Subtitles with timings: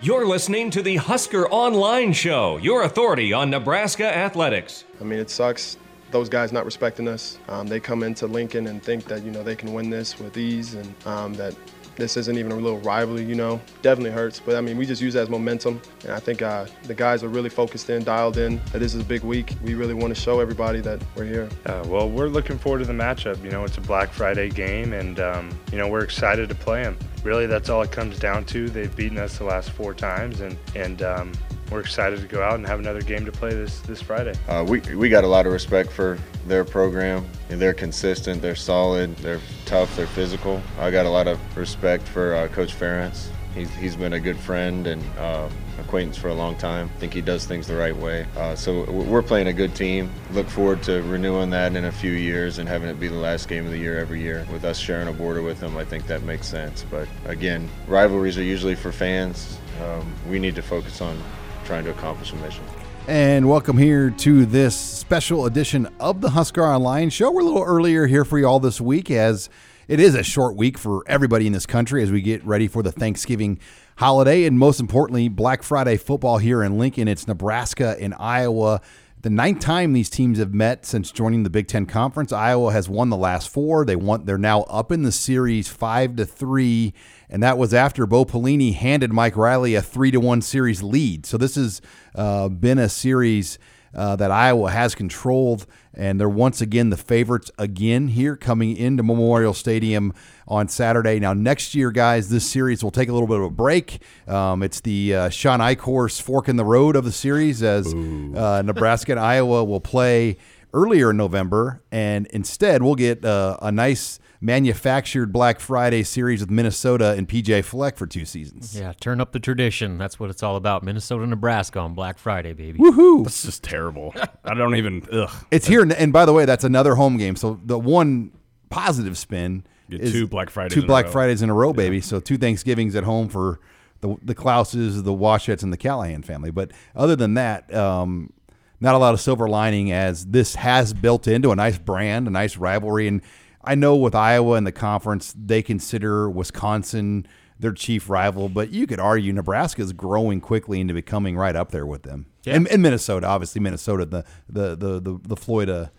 [0.00, 4.84] You're listening to the Husker Online Show, your authority on Nebraska athletics.
[5.00, 5.76] I mean, it sucks
[6.12, 7.40] those guys not respecting us.
[7.48, 10.36] Um, they come into Lincoln and think that you know they can win this with
[10.36, 11.56] ease, and um, that
[11.98, 13.24] this isn't even a little rivalry.
[13.24, 14.40] You know, definitely hurts.
[14.40, 17.22] But I mean, we just use that as momentum, and I think uh, the guys
[17.22, 18.60] are really focused in, dialed in.
[18.72, 19.54] That this is a big week.
[19.62, 21.48] We really want to show everybody that we're here.
[21.66, 23.42] Uh, well, we're looking forward to the matchup.
[23.44, 26.82] You know, it's a Black Friday game, and um, you know we're excited to play
[26.82, 26.96] them.
[27.24, 28.68] Really, that's all it comes down to.
[28.68, 31.32] They've beaten us the last four times, and and um,
[31.70, 34.34] we're excited to go out and have another game to play this this Friday.
[34.48, 37.26] Uh, we we got a lot of respect for their program.
[37.48, 38.42] They're consistent.
[38.42, 39.16] They're solid.
[39.16, 39.94] They're tough.
[39.96, 40.62] They're physical.
[40.78, 43.28] I got a lot of respect for uh, Coach Ferentz.
[43.54, 45.48] He's, he's been a good friend and uh,
[45.80, 46.90] acquaintance for a long time.
[46.94, 48.24] I think he does things the right way.
[48.36, 50.12] Uh, so we're playing a good team.
[50.32, 53.48] Look forward to renewing that in a few years and having it be the last
[53.48, 54.46] game of the year every year.
[54.52, 56.84] With us sharing a border with them, I think that makes sense.
[56.88, 59.58] But again, rivalries are usually for fans.
[59.82, 61.20] Um, we need to focus on
[61.68, 62.64] trying to accomplish a mission.
[63.08, 67.30] And welcome here to this special edition of the Husker Online Show.
[67.30, 69.50] We're a little earlier here for you all this week as
[69.86, 72.82] it is a short week for everybody in this country as we get ready for
[72.82, 73.58] the Thanksgiving
[73.96, 77.06] holiday and most importantly, Black Friday football here in Lincoln.
[77.06, 78.80] It's Nebraska and Iowa.
[79.20, 82.32] The ninth time these teams have met since joining the Big Ten Conference.
[82.32, 83.84] Iowa has won the last four.
[83.84, 86.94] They want they're now up in the series five to three,
[87.28, 91.26] and that was after Bo Pelini handed Mike Riley a three to one series lead.
[91.26, 91.80] So this has
[92.14, 93.58] uh, been a series
[93.94, 99.02] uh, that Iowa has controlled, and they're once again the favorites again here coming into
[99.02, 100.12] Memorial Stadium
[100.46, 101.18] on Saturday.
[101.18, 104.02] Now, next year, guys, this series will take a little bit of a break.
[104.26, 108.62] Um, it's the uh, Shawn Eichorst fork in the road of the series as uh,
[108.62, 110.36] Nebraska and Iowa will play
[110.74, 116.50] earlier in November, and instead we'll get uh, a nice manufactured Black Friday series with
[116.50, 118.78] Minnesota and PJ Fleck for two seasons.
[118.78, 119.98] Yeah, turn up the tradition.
[119.98, 120.82] That's what it's all about.
[120.82, 122.78] Minnesota, Nebraska on Black Friday, baby.
[122.78, 123.24] Woohoo!
[123.24, 124.14] That's just terrible.
[124.44, 125.06] I don't even.
[125.10, 125.30] Ugh.
[125.50, 127.36] It's here, and by the way, that's another home game.
[127.36, 128.32] So the one
[128.70, 131.12] positive spin Get is two Black Fridays two in a Black row.
[131.12, 132.00] Fridays in a row, baby.
[132.00, 133.60] So two Thanksgivings at home for
[134.00, 136.50] the the Klauses, the Washuts, and the Callahan family.
[136.50, 138.32] But other than that, um,
[138.80, 142.30] not a lot of silver lining as this has built into a nice brand, a
[142.30, 143.22] nice rivalry, and
[143.68, 147.26] I know with Iowa and the conference, they consider Wisconsin
[147.60, 151.70] their chief rival, but you could argue Nebraska is growing quickly into becoming right up
[151.70, 152.26] there with them.
[152.46, 155.90] And, and Minnesota, obviously Minnesota, the the the the, the Floyd of uh,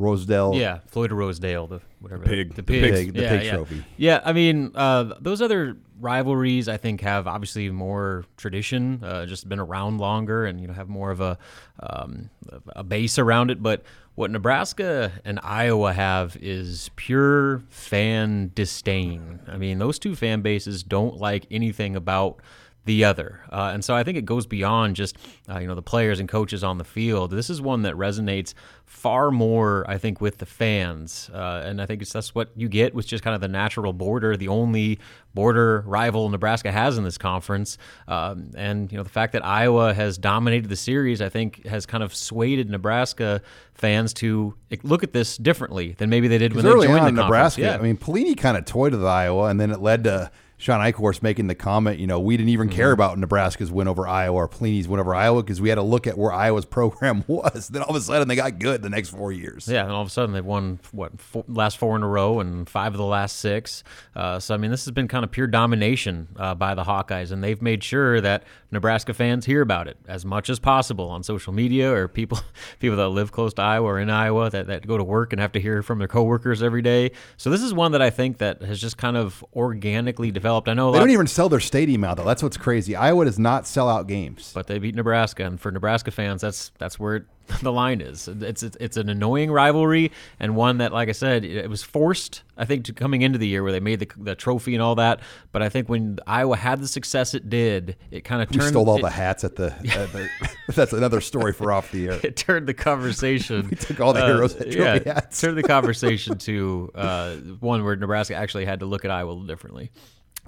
[0.00, 0.54] Rosedale.
[0.54, 2.50] Yeah, Floyd Rosedale, the whatever pig.
[2.50, 3.54] the The pig, pig- the yeah, pig yeah.
[3.56, 3.84] trophy.
[3.96, 9.48] Yeah, I mean, uh, those other rivalries I think have obviously more tradition, uh, just
[9.48, 11.38] been around longer, and you know have more of a
[11.80, 12.30] um,
[12.74, 13.62] a base around it.
[13.62, 13.82] But
[14.14, 19.40] what Nebraska and Iowa have is pure fan disdain.
[19.46, 22.40] I mean, those two fan bases don't like anything about
[22.86, 23.40] the other.
[23.52, 25.16] Uh, and so I think it goes beyond just
[25.48, 27.30] uh, you know the players and coaches on the field.
[27.30, 28.54] This is one that resonates
[28.86, 31.30] far more, I think, with the fans.
[31.32, 33.92] Uh, and I think it's that's what you get with just kind of the natural
[33.92, 34.98] border, the only
[35.34, 37.78] border rival Nebraska has in this conference.
[38.08, 41.86] Um, and you know the fact that Iowa has dominated the series, I think, has
[41.86, 43.42] kind of swayed Nebraska
[43.74, 46.98] fans to look at this differently than maybe they did when they joined on the
[46.98, 47.16] conference.
[47.56, 47.74] Nebraska, Yeah.
[47.76, 50.30] I mean, Pelini kind of toyed with Iowa, and then it led to
[50.60, 52.76] Shawn Eichorst making the comment, you know, we didn't even Mm-hmm.
[52.76, 55.82] care about Nebraska's win over Iowa or Pelini's win over Iowa because we had to
[55.82, 57.68] look at where Iowa's program was.
[57.68, 59.66] Then all of a sudden they got good the next four years.
[59.66, 62.40] Yeah, and all of a sudden they've won what four, last four in a row
[62.40, 63.82] and five of the last six.
[64.14, 67.32] Uh, so I mean, this has been kind of pure domination uh, by the Hawkeyes,
[67.32, 71.22] and they've made sure that Nebraska fans hear about it as much as possible on
[71.22, 72.38] social media or people
[72.78, 75.40] people that live close to Iowa or in Iowa that, that go to work and
[75.40, 77.12] have to hear from their coworkers every day.
[77.38, 80.49] So this is one that I think that has just kind of organically developed.
[80.66, 82.24] I know They don't even sell their stadium out though.
[82.24, 82.96] That's what's crazy.
[82.96, 84.52] Iowa does not sell out games.
[84.54, 87.24] but they beat Nebraska, and for Nebraska fans, that's that's where it,
[87.62, 88.28] the line is.
[88.28, 92.42] It's, it's it's an annoying rivalry, and one that, like I said, it was forced.
[92.56, 94.94] I think to coming into the year where they made the, the trophy and all
[94.96, 95.20] that.
[95.50, 98.68] But I think when Iowa had the success it did, it kind of We turned.
[98.70, 99.66] stole all it, the hats at the.
[100.00, 100.28] At the
[100.74, 102.20] that's another story for off the air.
[102.22, 103.68] It turned the conversation.
[103.70, 105.40] we took all the heroes at trophy hats.
[105.40, 109.90] Turned the conversation to uh, one where Nebraska actually had to look at Iowa differently.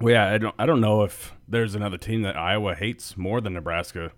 [0.03, 0.55] Well, yeah, I don't.
[0.59, 4.11] I don't know if there's another team that Iowa hates more than Nebraska,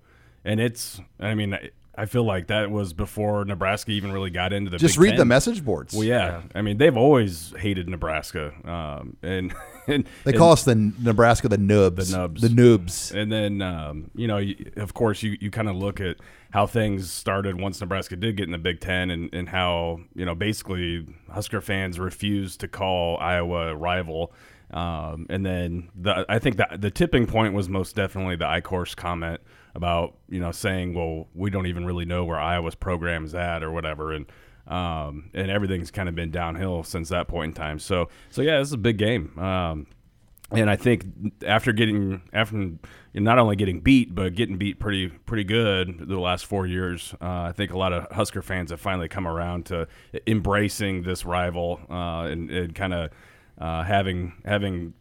[0.43, 0.99] and it's.
[1.19, 1.57] I mean,
[1.97, 4.77] I feel like that was before Nebraska even really got into the.
[4.77, 5.19] Just Big read Ten.
[5.19, 5.93] the message boards.
[5.93, 6.41] Well, yeah.
[6.53, 9.53] I mean, they've always hated Nebraska, um, and,
[9.87, 12.09] and They and- call us the Nebraska the nubs.
[12.11, 13.13] the nubs, The noobs.
[13.15, 16.17] and then um, you know, you, of course, you you kind of look at
[16.51, 20.25] how things started once Nebraska did get in the Big Ten, and, and how you
[20.25, 24.33] know basically Husker fans refused to call Iowa a rival.
[24.75, 28.97] Um, and then the, I think that the tipping point was most definitely the Eichorst
[28.97, 29.39] comment
[29.73, 33.63] about you know saying, well, we don't even really know where Iowa's program is at
[33.63, 34.25] or whatever, and
[34.67, 37.79] um, and everything's kind of been downhill since that point in time.
[37.79, 39.39] So so yeah, this is a big game.
[39.39, 39.87] Um,
[40.51, 41.05] and I think
[41.45, 42.71] after getting after
[43.13, 47.43] not only getting beat but getting beat pretty pretty good the last four years, uh,
[47.43, 49.87] I think a lot of Husker fans have finally come around to
[50.27, 53.11] embracing this rival uh, and, and kind of
[53.57, 54.93] uh, having having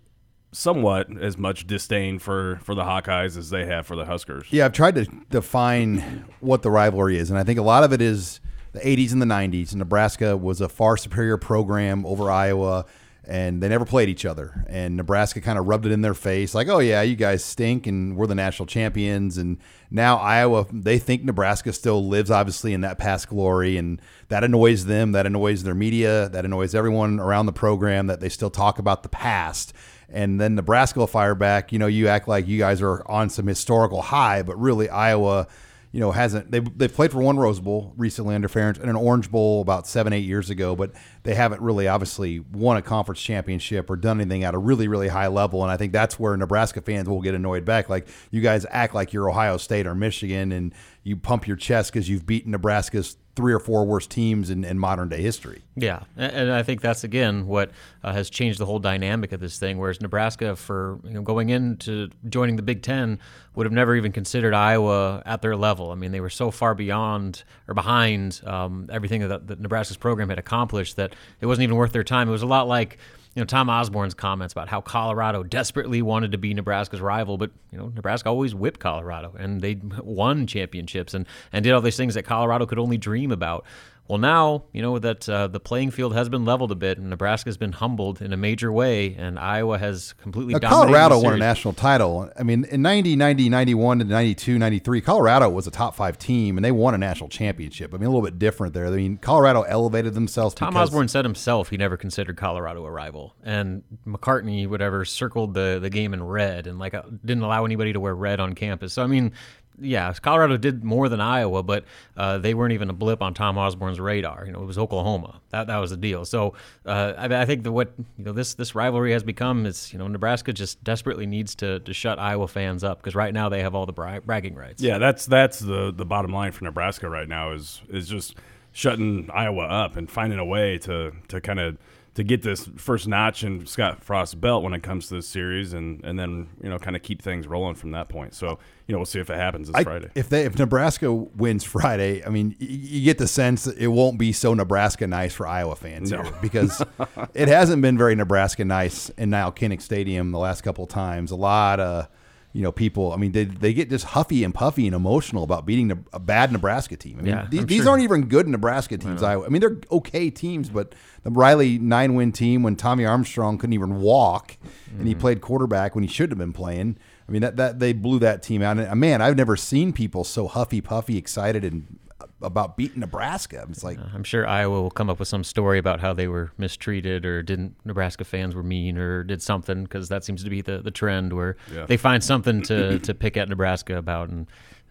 [0.53, 4.47] somewhat as much disdain for for the Hawkeyes as they have for the Huskers.
[4.51, 7.93] Yeah, I've tried to define what the rivalry is, and I think a lot of
[7.93, 8.41] it is
[8.73, 9.75] the 80s and the 90s.
[9.75, 12.87] Nebraska was a far superior program over Iowa,
[13.27, 14.65] and they never played each other.
[14.69, 17.87] And Nebraska kind of rubbed it in their face, like, "Oh yeah, you guys stink,
[17.87, 19.59] and we're the national champions." And
[19.91, 24.87] now Iowa, they think Nebraska still lives, obviously, in that past glory, and that annoys
[24.87, 25.13] them.
[25.13, 26.29] That annoys their media.
[26.29, 29.73] That annoys everyone around the program that they still talk about the past
[30.11, 31.73] and then Nebraska will fire back.
[31.73, 35.49] You know, you act like you guys are on some historical high, but really Iowa,
[35.95, 36.51] you know, hasn't.
[36.51, 39.87] They they played for one Rose Bowl recently under Ferentz and an Orange Bowl about
[39.87, 40.91] seven eight years ago, but
[41.23, 45.07] they haven't really obviously won a conference championship or done anything at a really really
[45.07, 45.63] high level.
[45.63, 47.89] And I think that's where Nebraska fans will get annoyed back.
[47.89, 50.75] Like you guys act like you're Ohio State or Michigan, and
[51.05, 54.79] you pump your chest because you've beaten Nebraska's three or four worst teams in, in
[54.79, 55.63] modern day history.
[55.77, 57.71] Yeah, and I think that's again what
[58.03, 59.79] uh, has changed the whole dynamic of this thing.
[59.79, 63.19] Whereas Nebraska, for you know, going into joining the Big Ten,
[63.55, 65.91] would have never even considered Iowa at their level.
[65.91, 70.29] I mean, they were so far beyond or behind um, everything that, that Nebraska's program
[70.29, 72.29] had accomplished that it wasn't even worth their time.
[72.29, 72.99] It was a lot like
[73.35, 77.51] you know Tom Osborne's comments about how Colorado desperately wanted to be Nebraska's rival, but
[77.73, 81.97] you know Nebraska always whipped Colorado, and they won championships and and did all these
[81.97, 83.65] things that Colorado could only dream about.
[84.07, 87.09] Well, now you know that uh, the playing field has been leveled a bit, and
[87.09, 91.25] Nebraska's been humbled in a major way, and Iowa has completely Now, dominated Colorado the
[91.25, 92.31] won a national title.
[92.39, 96.59] I mean, in 90, 90, 91 to 92, 93, Colorado was a top five team,
[96.59, 97.95] and they won a national championship.
[97.95, 98.87] I mean, a little bit different there.
[98.87, 100.55] I mean, Colorado elevated themselves.
[100.55, 105.55] Tom because- Osborne said himself he never considered Colorado a rival, and McCartney, whatever, circled
[105.55, 108.55] the the game in red and like uh, didn't allow anybody to wear red on
[108.55, 108.93] campus.
[108.93, 109.33] So I mean,
[109.81, 111.85] yeah, Colorado did more than Iowa, but
[112.17, 114.47] uh, they weren't even a blip on Tom Osborne's radar.
[114.47, 115.41] You know, it was Oklahoma.
[115.51, 116.25] That that was the deal.
[116.25, 116.55] So
[116.87, 119.99] uh, I, I think that what you know this this rivalry has become is you
[119.99, 123.63] know Nebraska just desperately needs to to shut Iowa fans up because right now they
[123.63, 124.83] have all the bra- bragging rights.
[124.83, 128.37] Yeah, that's that's the the bottom line for Nebraska right now is is just
[128.73, 131.79] shutting Iowa up and finding a way to to kind of
[132.15, 135.73] to get this first notch in Scott Frost's belt when it comes to this series,
[135.73, 138.35] and and then you know kind of keep things rolling from that point.
[138.35, 140.11] So you know we'll see if it happens this I- Friday.
[140.15, 144.19] If they if Nebraska wins Friday, I mean, you get the sense that it won't
[144.19, 146.23] be so Nebraska nice for Iowa fans No.
[146.23, 146.83] here because
[147.35, 151.31] it hasn't been very Nebraska nice in Nile Kinnick Stadium the last couple of times.
[151.33, 152.09] A lot of
[152.55, 153.13] you know people.
[153.13, 156.19] I mean, they they get just huffy and puffy and emotional about beating a, a
[156.21, 157.19] bad Nebraska team.
[157.19, 157.91] I mean, Yeah, these, these sure.
[157.91, 159.23] aren't even good Nebraska teams.
[159.23, 159.45] Iowa.
[159.45, 160.95] I mean, they're okay teams, but
[161.25, 164.71] the Riley nine win team when Tommy Armstrong couldn't even walk and
[165.01, 165.07] Mm-hmm.
[165.09, 166.97] he played quarterback when he should have been playing.
[167.29, 168.79] I mean that that they blew that team out.
[168.79, 171.99] And uh, man, I've never seen people so huffy puffy excited and
[172.41, 173.67] about beating Nebraska.
[173.69, 176.53] It's like I'm sure Iowa will come up with some story about how they were
[176.59, 180.61] mistreated or didn't Nebraska fans were mean or did something because that seems to be
[180.61, 181.87] the, the trend where Yeah.
[181.87, 184.47] they find something to, to pick at Nebraska about and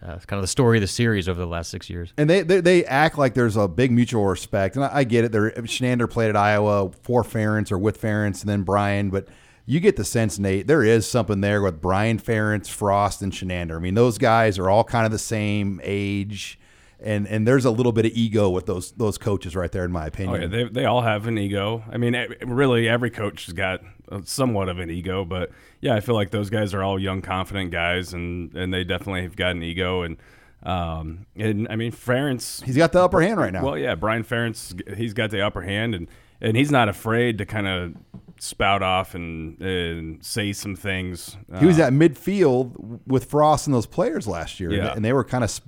[0.06, 2.14] uh, it's kind of the story of the series over the last six years.
[2.18, 5.24] and they, they they act like there's a big mutual respect, and I, I get
[5.24, 5.32] it.
[5.32, 9.28] They're Chinander played at Iowa for Ferentz or with Ferentz, and then Brian, but.
[9.66, 13.78] You get the sense, Nate, there is something there with Brian Ferentz, Frost, and Chinander.
[13.78, 16.60] I mean, those guys are all kind of the same age,
[17.04, 19.92] and and there's a little bit of ego with those those coaches right there, in
[19.92, 20.36] my opinion.
[20.36, 21.84] Oh yeah, they they all have an ego.
[21.92, 23.82] I mean, really, every coach has got
[24.12, 27.22] uh, somewhat of an ego, but yeah, I feel like those guys are all young,
[27.22, 30.04] confident guys, and and they definitely have got an ego.
[30.04, 30.18] And
[30.64, 33.64] um, and I mean, Ferentz, He's got the upper hand right now.
[33.64, 36.08] Well, yeah, Brian Ferentz, he's got the upper hand, and
[36.42, 37.94] and he's not afraid to kind of
[38.44, 41.38] spout off and and say some things.
[41.60, 44.94] He was Uh, at midfield with Frost and those players last year, Yeah.
[44.94, 45.62] and they were kind of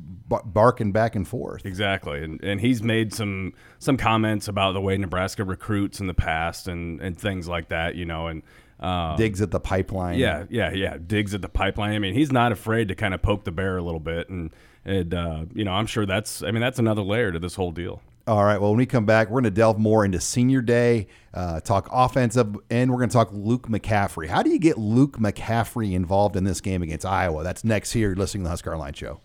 [0.46, 1.66] barking back and forth.
[1.66, 6.14] Exactly, and and he's made some some comments about the way Nebraska recruits in the
[6.14, 8.44] past and and things like that, you know, and
[8.78, 10.20] Um, digs at the pipeline.
[10.20, 10.98] Yeah, yeah, yeah.
[10.98, 11.94] Digs at the pipeline.
[11.94, 14.52] I mean, he's not afraid to kind of poke the bear a little bit, and
[14.84, 16.44] and uh, you know, I'm sure that's.
[16.44, 18.02] I mean, that's another layer to this whole deal.
[18.28, 18.60] All right.
[18.60, 21.88] Well, when we come back, we're going to delve more into senior day, uh, talk
[21.92, 24.28] offensive, and we're going to talk Luke McCaffrey.
[24.28, 27.44] How do you get Luke McCaffrey involved in this game against Iowa?
[27.44, 28.10] That's next here.
[28.10, 29.20] You're listening to the Husker Online Show.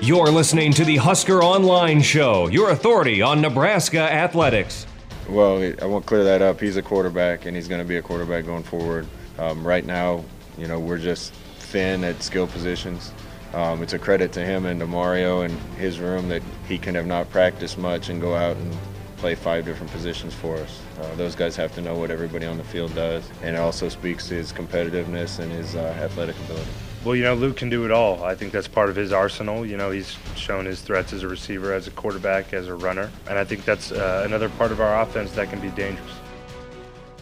[0.00, 4.86] You're listening to the Husker Online Show, your authority on Nebraska athletics.
[5.28, 6.60] Well, I won't clear that up.
[6.60, 9.08] He's a quarterback, and he's going to be a quarterback going forward.
[9.38, 10.24] Um, right now,
[10.56, 13.12] you know, we're just thin at skill positions.
[13.52, 16.94] Um, it's a credit to him and to Mario and his room that he can
[16.94, 18.76] have not practiced much and go out and
[19.16, 20.80] play five different positions for us.
[20.98, 23.88] Uh, those guys have to know what everybody on the field does, and it also
[23.88, 26.70] speaks to his competitiveness and his uh, athletic ability.
[27.04, 28.24] Well, you know, Luke can do it all.
[28.24, 29.66] I think that's part of his arsenal.
[29.66, 33.10] You know, he's shown his threats as a receiver, as a quarterback, as a runner,
[33.28, 36.12] and I think that's uh, another part of our offense that can be dangerous.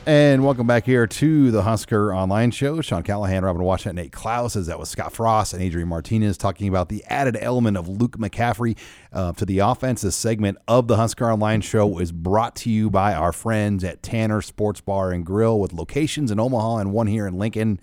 [0.07, 2.81] And welcome back here to the Husker Online Show.
[2.81, 6.67] Sean Callahan, Robin Washington, Nate Klaus is that was Scott Frost and Adrian Martinez talking
[6.67, 8.77] about the added element of Luke McCaffrey
[9.13, 10.01] uh, to the offense.
[10.01, 14.03] This segment of the Husker Online Show is brought to you by our friends at
[14.03, 17.79] Tanner Sports Bar and Grill with locations in Omaha and one here in Lincoln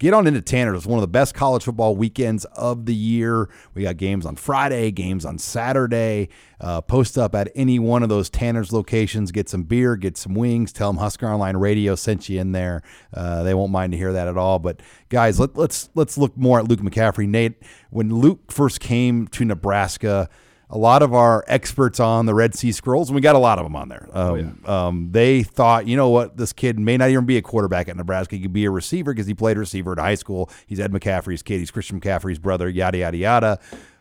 [0.00, 0.74] get on into Tanner.
[0.74, 3.48] It's one of the best college football weekends of the year.
[3.74, 6.30] We got games on Friday, games on Saturday.
[6.60, 10.34] Uh, post up at any one of those Tanner's locations, get some beer, get some
[10.34, 10.72] wings.
[10.72, 12.82] Tell them Husker Online Radio sent you in there.
[13.14, 14.58] Uh, they won't mind to hear that at all.
[14.58, 14.80] But
[15.10, 17.28] guys, let, let's let's look more at Luke McCaffrey.
[17.28, 20.28] Nate, when Luke first came to Nebraska
[20.72, 23.58] a lot of our experts on the Red Sea Scrolls, and we got a lot
[23.58, 24.08] of them on there.
[24.12, 24.86] Um, oh, yeah.
[24.86, 27.96] um, they thought, you know what, this kid may not even be a quarterback at
[27.96, 28.36] Nebraska.
[28.36, 30.48] He could be a receiver because he played receiver at high school.
[30.66, 31.58] He's Ed McCaffrey's kid.
[31.58, 32.68] He's Christian McCaffrey's brother.
[32.68, 33.58] Yada yada yada.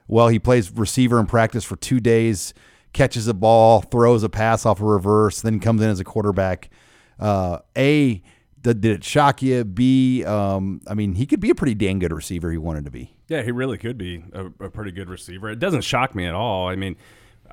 [0.07, 2.53] Well, he plays receiver in practice for two days,
[2.93, 6.69] catches a ball, throws a pass off a reverse, then comes in as a quarterback.
[7.19, 8.21] Uh, a
[8.61, 9.63] did, it shock you?
[9.63, 12.51] B, um, I mean, he could be a pretty dang good receiver.
[12.51, 13.15] He wanted to be.
[13.27, 15.49] Yeah, he really could be a, a pretty good receiver.
[15.49, 16.67] It doesn't shock me at all.
[16.67, 16.95] I mean,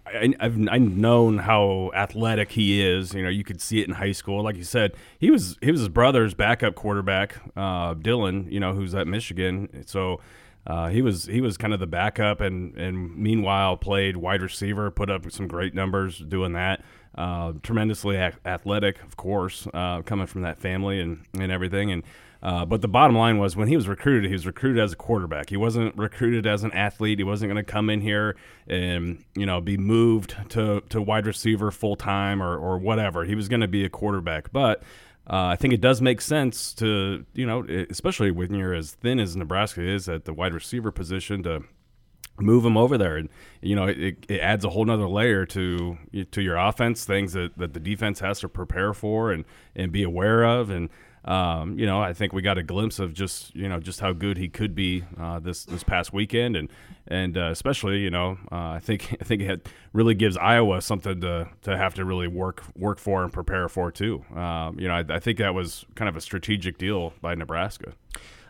[0.06, 3.12] I, have I've known how athletic he is.
[3.14, 4.42] You know, you could see it in high school.
[4.42, 8.50] Like you said, he was he was his brother's backup quarterback, uh, Dylan.
[8.50, 9.84] You know, who's at Michigan.
[9.86, 10.20] So
[10.66, 14.90] uh, he was he was kind of the backup, and and meanwhile played wide receiver,
[14.90, 16.82] put up some great numbers doing that.
[17.14, 21.90] Uh, tremendously a- athletic, of course, uh, coming from that family and, and everything.
[21.90, 22.02] And
[22.42, 24.96] uh, but the bottom line was when he was recruited, he was recruited as a
[24.96, 25.48] quarterback.
[25.48, 27.18] He wasn't recruited as an athlete.
[27.18, 31.26] He wasn't going to come in here and you know be moved to to wide
[31.26, 33.24] receiver full time or or whatever.
[33.24, 34.82] He was going to be a quarterback, but.
[35.28, 39.18] Uh, I think it does make sense to, you know, especially when you're as thin
[39.18, 41.64] as Nebraska is at the wide receiver position, to
[42.38, 43.16] move him over there.
[43.16, 43.28] And
[43.60, 45.98] you know it, it adds a whole nother layer to
[46.30, 50.02] to your offense things that, that the defense has to prepare for and and be
[50.02, 50.70] aware of.
[50.70, 50.90] And
[51.26, 54.12] um, you know I think we got a glimpse of just you know just how
[54.12, 56.68] good he could be uh, this this past weekend and
[57.08, 61.20] and uh, especially you know uh, I think I think it really gives Iowa something
[61.20, 64.94] to to have to really work work for and prepare for too um, you know
[64.94, 67.94] I, I think that was kind of a strategic deal by Nebraska.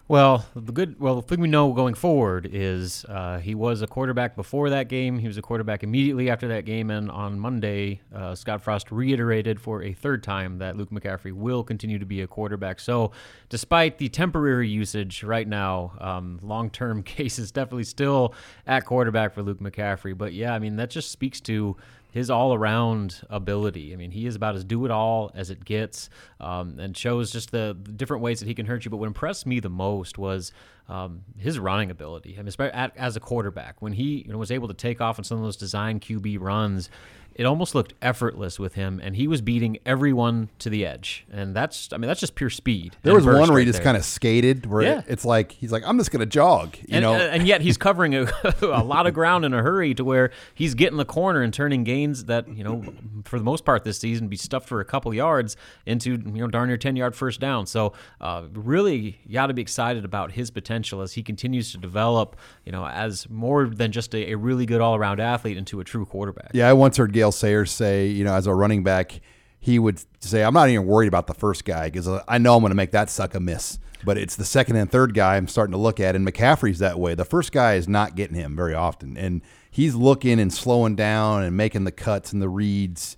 [0.08, 1.00] Well, the good.
[1.00, 4.88] Well, the thing we know going forward is uh, he was a quarterback before that
[4.88, 5.18] game.
[5.18, 9.60] He was a quarterback immediately after that game, and on Monday, uh, Scott Frost reiterated
[9.60, 12.78] for a third time that Luke McCaffrey will continue to be a quarterback.
[12.78, 13.10] So,
[13.48, 18.32] despite the temporary usage right now, um, long-term case is definitely still
[18.64, 20.16] at quarterback for Luke McCaffrey.
[20.16, 21.76] But yeah, I mean that just speaks to
[22.16, 23.92] his all around ability.
[23.92, 26.08] I mean, he is about as do it all as it gets
[26.40, 28.90] um, and shows just the, the, different ways that he can hurt you.
[28.90, 30.50] But what impressed me the most was
[30.88, 32.38] um, his running ability.
[32.38, 35.24] I mean, as a quarterback, when he you know, was able to take off on
[35.24, 36.88] some of those design QB runs
[37.36, 41.26] it almost looked effortless with him, and he was beating everyone to the edge.
[41.30, 42.96] And that's, I mean, that's just pure speed.
[43.02, 45.02] There was one where right he just kind of skated, where yeah.
[45.06, 47.12] it's like he's like, I'm just going to jog, you and, know.
[47.12, 48.26] and yet he's covering a,
[48.62, 51.84] a lot of ground in a hurry to where he's getting the corner and turning
[51.84, 52.82] gains that you know,
[53.24, 56.46] for the most part this season, be stuffed for a couple yards into you know
[56.46, 57.66] darn near ten yard first down.
[57.66, 61.78] So uh, really, you got to be excited about his potential as he continues to
[61.78, 62.36] develop.
[62.64, 65.84] You know, as more than just a, a really good all around athlete into a
[65.84, 66.52] true quarterback.
[66.54, 69.20] Yeah, I once heard Gale Gale Sayers say, you know, as a running back,
[69.58, 72.60] he would say, I'm not even worried about the first guy because I know I'm
[72.60, 73.80] going to make that suck a miss.
[74.04, 77.00] But it's the second and third guy I'm starting to look at, and McCaffrey's that
[77.00, 77.16] way.
[77.16, 81.42] The first guy is not getting him very often, and he's looking and slowing down
[81.42, 83.16] and making the cuts and the reads.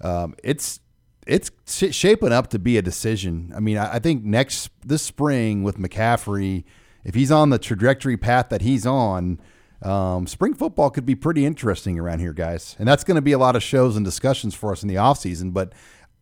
[0.00, 0.80] Um, it's
[1.26, 3.52] it's shaping up to be a decision.
[3.54, 6.64] I mean, I think next this spring with McCaffrey,
[7.04, 9.38] if he's on the trajectory path that he's on,
[9.82, 12.76] um, spring football could be pretty interesting around here, guys.
[12.78, 14.96] And that's going to be a lot of shows and discussions for us in the
[14.96, 15.52] offseason.
[15.52, 15.72] But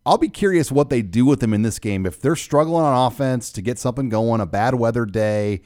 [0.07, 2.07] I'll be curious what they do with him in this game.
[2.07, 5.63] If they're struggling on offense to get something going, a bad weather day,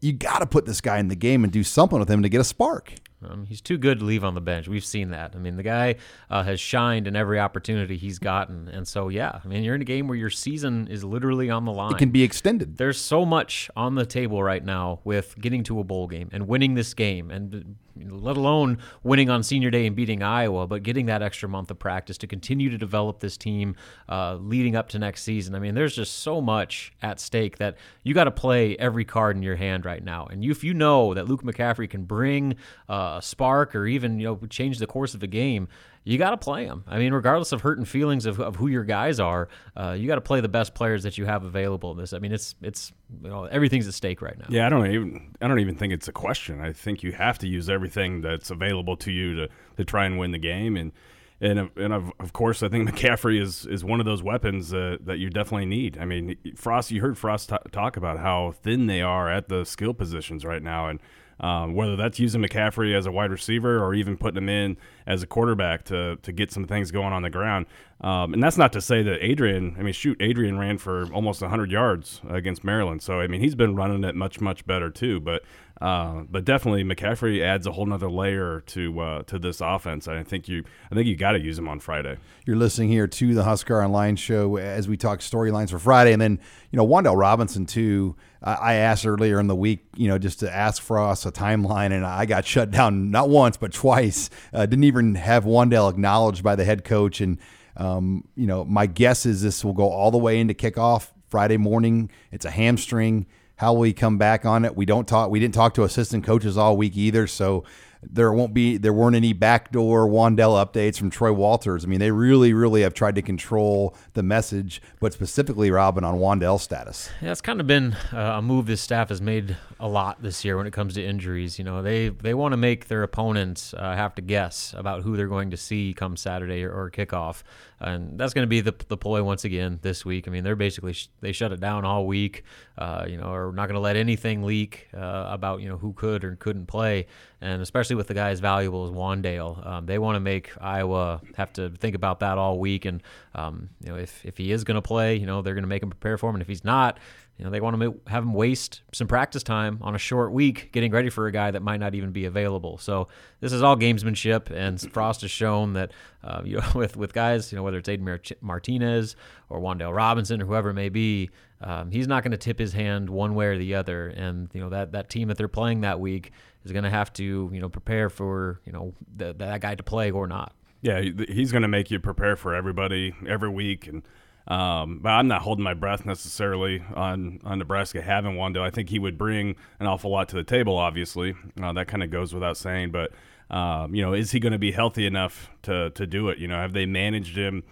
[0.00, 2.28] you got to put this guy in the game and do something with him to
[2.28, 2.94] get a spark.
[3.28, 4.68] Um, he's too good to leave on the bench.
[4.68, 5.32] We've seen that.
[5.34, 5.96] I mean, the guy
[6.30, 9.40] uh, has shined in every opportunity he's gotten, and so yeah.
[9.44, 11.92] I mean, you're in a game where your season is literally on the line.
[11.92, 12.76] It can be extended.
[12.76, 16.48] There's so much on the table right now with getting to a bowl game and
[16.48, 21.06] winning this game, and let alone winning on senior day and beating Iowa, but getting
[21.06, 23.76] that extra month of practice to continue to develop this team
[24.08, 25.54] uh, leading up to next season.
[25.54, 29.36] I mean, there's just so much at stake that you got to play every card
[29.36, 30.26] in your hand right now.
[30.26, 32.56] And you, if you know that Luke McCaffrey can bring
[32.88, 35.68] uh, a spark or even you know change the course of a game,
[36.04, 36.84] you got to play them.
[36.86, 40.16] I mean, regardless of hurting feelings of, of who your guys are, uh, you got
[40.16, 42.12] to play the best players that you have available in this.
[42.12, 42.92] I mean, it's it's
[43.22, 44.46] you know everything's at stake right now.
[44.48, 46.60] Yeah, I don't even I don't even think it's a question.
[46.60, 50.18] I think you have to use everything that's available to you to to try and
[50.18, 50.92] win the game and.
[51.40, 54.96] And, and of, of course, I think McCaffrey is, is one of those weapons uh,
[55.00, 55.98] that you definitely need.
[55.98, 59.64] I mean, Frost, you heard Frost t- talk about how thin they are at the
[59.64, 61.00] skill positions right now, and
[61.40, 64.76] um, whether that's using McCaffrey as a wide receiver or even putting him in
[65.06, 67.66] as a quarterback to, to get some things going on the ground.
[68.00, 71.40] Um, and that's not to say that Adrian, I mean, shoot, Adrian ran for almost
[71.40, 73.02] 100 yards against Maryland.
[73.02, 75.20] So, I mean, he's been running it much, much better too.
[75.20, 75.42] But
[75.80, 80.06] uh, but definitely McCaffrey adds a whole nother layer to uh, to this offense.
[80.06, 82.16] I think you I think you got to use him on Friday.
[82.46, 86.22] You're listening here to the Husker Online show as we talk storylines for Friday, and
[86.22, 86.38] then
[86.70, 88.16] you know Wan'Dale Robinson too.
[88.46, 92.04] I asked earlier in the week, you know, just to ask Frost a timeline, and
[92.04, 94.28] I got shut down not once but twice.
[94.52, 97.38] Uh, didn't even have Wan'Dale acknowledged by the head coach, and
[97.76, 101.56] um, you know, my guess is this will go all the way into kickoff Friday
[101.56, 102.10] morning.
[102.30, 103.26] It's a hamstring.
[103.56, 104.76] How will he come back on it?
[104.76, 105.30] We don't talk.
[105.30, 107.64] We didn't talk to assistant coaches all week either, so
[108.12, 111.84] there won't be there weren't any backdoor Wan'Dale updates from Troy Walters.
[111.84, 116.16] I mean, they really, really have tried to control the message, but specifically Robin on
[116.16, 117.10] Wan'Dale's status.
[117.20, 120.56] Yeah, it's kind of been a move this staff has made a lot this year
[120.56, 121.58] when it comes to injuries.
[121.58, 125.16] You know, they they want to make their opponents uh, have to guess about who
[125.16, 127.42] they're going to see come Saturday or, or kickoff,
[127.80, 130.28] and that's going to be the the ploy once again this week.
[130.28, 132.44] I mean, they're basically sh- they shut it down all week.
[132.76, 135.92] Uh, you know, are not going to let anything leak uh, about you know who
[135.92, 137.06] could or couldn't play,
[137.40, 141.20] and especially with the guy as valuable as Wan'Dale, um, they want to make Iowa
[141.36, 142.84] have to think about that all week.
[142.84, 143.00] And
[143.36, 145.68] um, you know, if if he is going to play, you know, they're going to
[145.68, 146.98] make him prepare for him, and if he's not,
[147.38, 150.70] you know, they want to have him waste some practice time on a short week
[150.70, 152.78] getting ready for a guy that might not even be available.
[152.78, 153.08] So
[153.40, 155.90] this is all gamesmanship, and Frost has shown that
[156.22, 159.16] uh, you know with with guys, you know, whether it's Aiden Martinez
[159.48, 161.30] or Wan'Dale Robinson or whoever it may be,
[161.64, 164.08] um, he's not going to tip his hand one way or the other.
[164.08, 166.30] And you know that that team that they're playing that week
[166.64, 170.10] is going to have to you know prepare for you know that guy to play
[170.10, 170.52] or not.
[170.82, 174.02] Yeah, he's going to make you prepare for everybody every week and
[174.46, 178.60] um, but I'm not holding my breath necessarily on, on Nebraska having Wando.
[178.60, 181.34] I think he would bring an awful lot to the table, obviously.
[181.60, 182.90] Uh, that kind of goes without saying.
[182.90, 183.12] But,
[183.50, 186.38] um, you know, is he going to be healthy enough to, to do it?
[186.38, 187.62] You know, have they managed him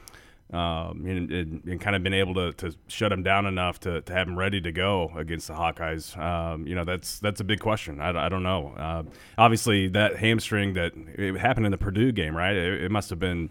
[0.52, 4.02] um, and, and, and, kind of been able to, to shut him down enough to,
[4.02, 6.16] to have him ready to go against the Hawkeyes?
[6.18, 8.00] Um, you know, that's that's a big question.
[8.00, 8.74] I, I don't know.
[8.76, 9.04] Uh,
[9.38, 12.54] obviously, that hamstring that it happened in the Purdue game, right?
[12.54, 13.48] It, it must have been.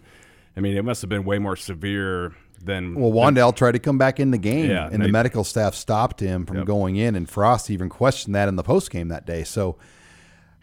[0.56, 2.94] I mean, it must have been way more severe than.
[2.94, 5.74] well, Wan'Dale tried to come back in the game, yeah, and they, the medical staff
[5.74, 6.66] stopped him from yep.
[6.66, 7.16] going in.
[7.16, 9.42] And Frost even questioned that in the post game that day.
[9.42, 9.76] So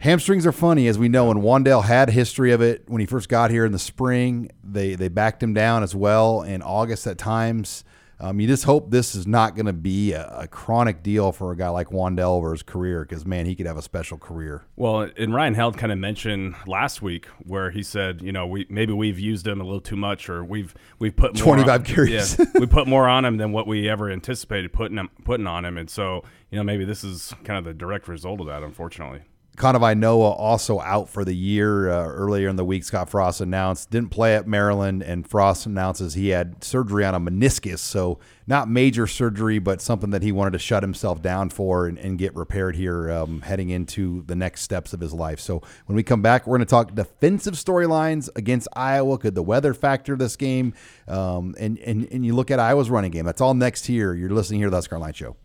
[0.00, 1.30] hamstrings are funny, as we know.
[1.30, 4.50] And Wan'Dale had a history of it when he first got here in the spring.
[4.64, 7.84] They they backed him down as well in August at times.
[8.22, 11.52] Um, you just hope this is not going to be a, a, chronic deal for
[11.52, 14.62] a guy like Wan'Dale over his career because, man, he could have a special career.
[14.76, 18.66] Well, and Ryan Held kind of mentioned last week where he said, you know, we
[18.68, 21.84] maybe we've used him a little too much or we've we've put more 25 on,
[21.86, 22.38] carries.
[22.38, 25.64] Yeah, we put more on him than what we ever anticipated putting him, putting on
[25.64, 25.78] him.
[25.78, 29.22] And so, you know, maybe this is kind of the direct result of that, unfortunately.
[29.60, 31.90] Kanawai Noa also out for the year.
[31.90, 36.14] Uh, earlier in the week, Scott Frost announced didn't play at Maryland, and Frost announces
[36.14, 37.80] he had surgery on a meniscus.
[37.80, 41.98] So not major surgery, but something that he wanted to shut himself down for and,
[41.98, 45.40] and get repaired here, um, heading into the next steps of his life.
[45.40, 49.18] So when we come back, we're going to talk defensive storylines against Iowa.
[49.18, 50.72] Could the weather factor this game?
[51.06, 53.26] Um, and and and you look at Iowa's running game.
[53.26, 54.14] That's all next here.
[54.14, 55.36] You're listening here to the Husker Line Show.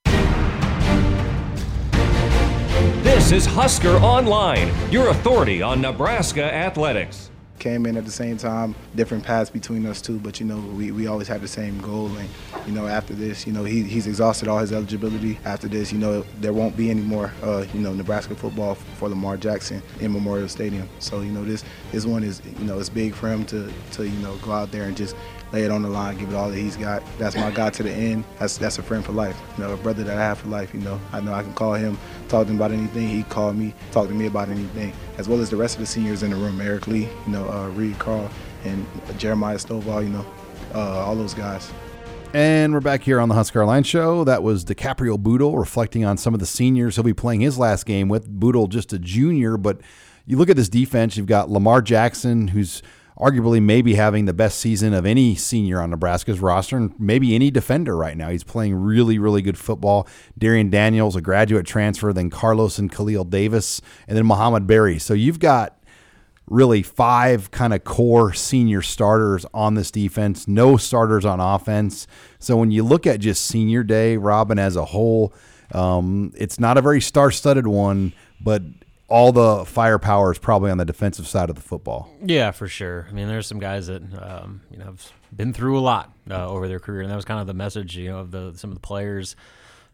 [3.15, 7.31] This is Husker Online, your authority on Nebraska athletics.
[7.59, 10.91] Came in at the same time, different paths between us two, but you know, we,
[10.91, 12.07] we always had the same goal.
[12.17, 12.29] And,
[12.67, 15.39] you know, after this, you know, he, he's exhausted all his eligibility.
[15.45, 19.07] After this, you know, there won't be any more, uh, you know, Nebraska football for
[19.07, 20.87] Lamar Jackson in Memorial Stadium.
[20.99, 24.03] So, you know, this this one is, you know, it's big for him to, to
[24.03, 25.15] you know, go out there and just
[25.55, 27.01] lay it on the line, give it all that he's got.
[27.17, 28.25] That's my guy to the end.
[28.39, 29.39] That's that's a friend for life.
[29.57, 30.73] You know, a brother that I have for life.
[30.73, 33.07] You know, I know I can call him, talk to him about anything.
[33.07, 35.85] He call me, talk to me about anything, as well as the rest of the
[35.85, 36.59] seniors in the room.
[36.59, 38.29] Eric Lee, you know, uh, Reed Carl,
[38.65, 38.85] and
[39.17, 40.03] Jeremiah Stovall.
[40.03, 40.25] You know,
[40.73, 41.71] uh, all those guys.
[42.33, 44.25] And we're back here on the Husker Line Show.
[44.25, 47.85] That was DiCaprio Bootle reflecting on some of the seniors he'll be playing his last
[47.85, 48.27] game with.
[48.27, 49.79] Bootle, just a junior, but
[50.25, 52.81] you look at this defense, you've got Lamar Jackson, who's
[53.19, 57.49] arguably maybe having the best season of any senior on Nebraska's roster and maybe any
[57.49, 58.29] defender right now.
[58.29, 60.07] He's playing really, really good football.
[60.37, 64.99] Darrion Daniels, a graduate transfer, then Carlos and Khalil Davis, and then Mohamed Barry.
[64.99, 65.77] So you've got
[66.47, 72.07] really five kind of core senior starters on this defense, no starters on offense.
[72.39, 75.33] So when you look at just senior day, Robin, as a whole,
[75.71, 78.61] um, it's not a very star studded one, but
[79.07, 82.09] all the firepower is probably on the defensive side of the football.
[82.23, 83.07] Yeah, for sure.
[83.09, 86.47] I mean, there's some guys that um, you know have been through a lot uh,
[86.47, 88.71] over their career, and that was kind of the message, you know, of the some
[88.71, 89.35] of the players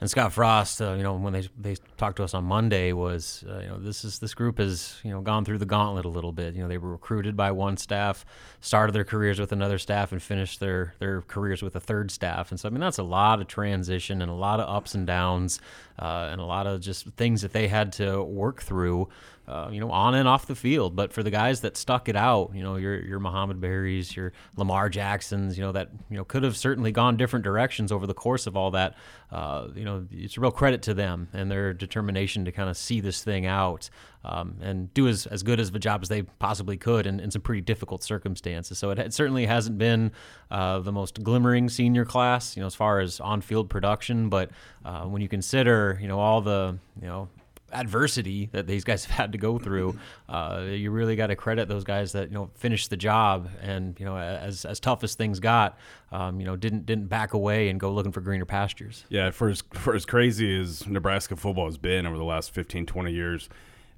[0.02, 3.44] and Scott Frost, uh, you know, when they they talked to us on Monday, was
[3.48, 6.10] uh, you know this is this group has you know gone through the gauntlet a
[6.10, 6.56] little bit.
[6.56, 8.26] You know, they were recruited by one staff,
[8.62, 12.50] started their careers with another staff, and finished their their careers with a third staff.
[12.50, 15.06] And so, I mean, that's a lot of transition and a lot of ups and
[15.06, 15.62] downs,
[16.00, 19.08] uh, and a lot of just things that they had to work through
[19.52, 20.96] uh, you know, on and off the field.
[20.96, 24.32] But for the guys that stuck it out, you know, your your Mohamed Barrys, your
[24.56, 28.14] Lamar Jacksons, you know, that you know could have certainly gone different directions over the
[28.14, 28.96] course of all that.
[29.30, 32.76] Uh, you know, it's a real credit to them and their determination to kind of
[32.76, 33.90] see this thing out
[34.24, 37.32] um, and do as, as good as a job as they possibly could in, in
[37.32, 38.78] some pretty difficult circumstances.
[38.78, 40.12] So it, it certainly hasn't been
[40.50, 44.30] uh, the most glimmering senior class, you know, as far as on-field production.
[44.30, 44.52] But
[44.84, 47.30] uh, when you consider, you know, all the, you know,
[47.72, 49.98] adversity that these guys have had to go through,
[50.30, 54.00] uh, you really got to credit those guys that you know finished the job and
[54.00, 55.78] you know as as tough as things got,
[56.12, 59.06] um, you know didn't didn't back away and go looking for greener pastures.
[59.10, 62.86] Yeah, for as for as crazy as Nebraska football has been over the last 15,
[62.86, 63.50] 20 years.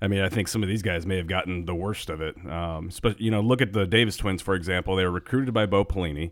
[0.02, 2.36] I mean, I think some of these guys may have gotten the worst of it.
[2.46, 4.98] Um, you know, look at the Davis twins, for example.
[4.98, 6.32] They were recruited by Bo Pelini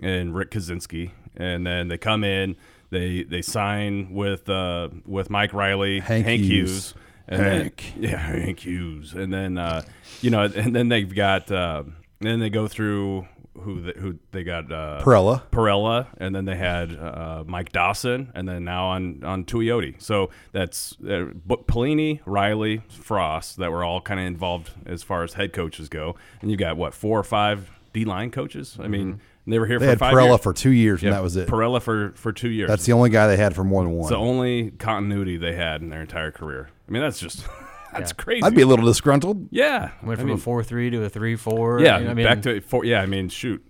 [0.00, 2.56] and Rick Kaczenski, and then they come in
[2.90, 6.70] they they sign with uh, with Mike Riley, Hank, Hank Hughes.
[6.70, 6.94] Hughes,
[7.28, 7.92] and Hank.
[7.94, 9.82] Then, yeah, Hank Hughes, and then uh,
[10.20, 11.84] you know, and then they've got uh,
[12.20, 13.26] then they go through
[13.58, 15.42] who they, who they got uh, Parrella.
[15.50, 20.00] Parrella, and then they had uh, Mike Dawson, and then now on on Tuioti.
[20.00, 25.34] So that's uh, Pelini, Riley, Frost that were all kind of involved as far as
[25.34, 28.76] head coaches go, and you got what four or five D line coaches.
[28.80, 29.20] I mean,
[29.50, 30.40] They were here They for had five Parrella years.
[30.42, 31.48] for two years, and Yeah, that was it.
[31.48, 32.68] Parrella for for two years.
[32.68, 34.00] That's the only guy they had for more than one.
[34.04, 36.70] It's the only continuity they had in their entire career.
[36.88, 37.44] I mean, that's just
[37.92, 38.42] that's crazy.
[38.42, 39.48] I'd be a little disgruntled.
[39.50, 39.90] yeah.
[40.02, 41.80] Went I from mean, a four three to a three four.
[41.80, 42.84] yeah, I mean, back to four.
[42.84, 43.64] Yeah, I mean, shoot.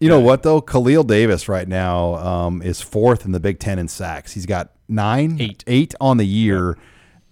[0.00, 0.60] You know what though?
[0.60, 4.32] Khalil Davis right now um, is fourth in the Big Ten in sacks.
[4.32, 5.64] He's got nine, Eight.
[5.66, 6.76] eight on the year,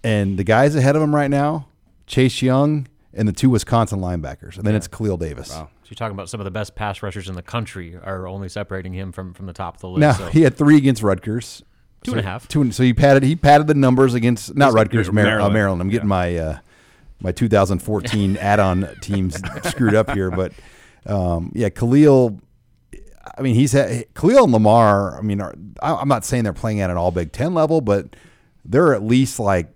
[0.03, 1.67] and the guys ahead of him right now,
[2.07, 5.49] Chase Young and the two Wisconsin linebackers, and then it's Khalil Davis.
[5.49, 8.49] So you're talking about some of the best pass rushers in the country are only
[8.49, 9.99] separating him from, from the top of the list.
[10.01, 11.61] Now so he had three against Rutgers,
[12.03, 12.47] two and a half.
[12.47, 15.51] two, so he padded he padded the numbers against not He's- Rutgers, Mar- Maryland.
[15.51, 15.81] Uh, Maryland.
[15.81, 16.57] I'm getting my uh,
[17.19, 20.51] my 2014 add-on teams screwed up here, but
[21.05, 22.39] um, yeah, Khalil.
[23.37, 25.17] I mean, he's had, Khalil and Lamar.
[25.17, 27.81] I mean, are, I- I'm not saying they're playing at an All Big Ten level,
[27.81, 28.15] but
[28.65, 29.72] they're at least like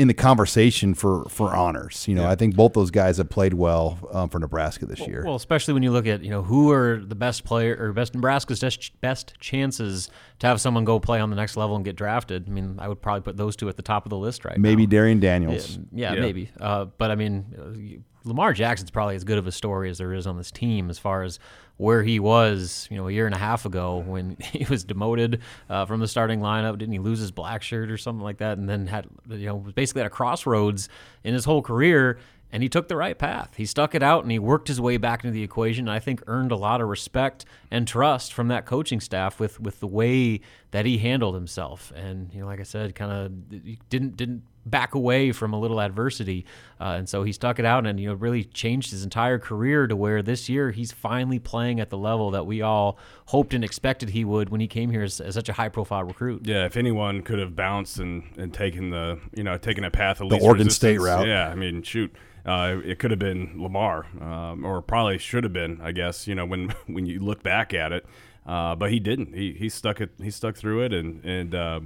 [0.00, 2.08] in the conversation for for honors.
[2.08, 5.22] You know, I think both those guys have played well um, for Nebraska this year.
[5.26, 8.14] Well, especially when you look at you know who are the best player or best
[8.14, 10.08] Nebraska's best, best chances
[10.38, 12.46] to have someone go play on the next level and get drafted.
[12.48, 14.56] I mean, I would probably put those two at the top of the list right
[14.56, 14.90] Maybe now.
[14.90, 15.78] Maybe Darrion Daniels.
[15.92, 16.20] Yeah, Yeah.
[16.20, 16.50] maybe.
[16.58, 20.12] Uh, but I mean, uh, Lamar Jackson's probably as good of a story as there
[20.12, 21.38] is on this team as far as
[21.76, 25.40] where he was, you know, a year and a half ago when he was demoted
[25.70, 26.76] uh, from the starting lineup.
[26.76, 28.58] Didn't he lose his black shirt or something like that?
[28.58, 30.88] And then had, you know, was basically at a crossroads
[31.24, 32.18] in his whole career.
[32.52, 33.54] And he took the right path.
[33.56, 35.86] He stuck it out and he worked his way back into the equation.
[35.86, 39.60] And I think earned a lot of respect and trust from that coaching staff with
[39.60, 40.40] with the way
[40.72, 41.92] that he handled himself.
[41.94, 45.80] And you know, like I said, kind of didn't didn't back away from a little
[45.80, 46.44] adversity,
[46.80, 49.86] uh, and so he stuck it out and you know really changed his entire career
[49.86, 53.64] to where this year he's finally playing at the level that we all hoped and
[53.64, 56.46] expected he would when he came here as, as such a high profile recruit.
[56.46, 60.20] Yeah, if anyone could have bounced and, and taken the you know taken a path
[60.20, 61.28] of The least Oregon State resistance, route.
[61.28, 65.52] Yeah, I mean, shoot, uh, it could have been Lamar, um, or probably should have
[65.52, 65.80] been.
[65.82, 68.06] I guess you know when when you look back at it,
[68.46, 69.34] uh, but he didn't.
[69.34, 70.10] He he stuck it.
[70.20, 71.80] He stuck through it, and and uh,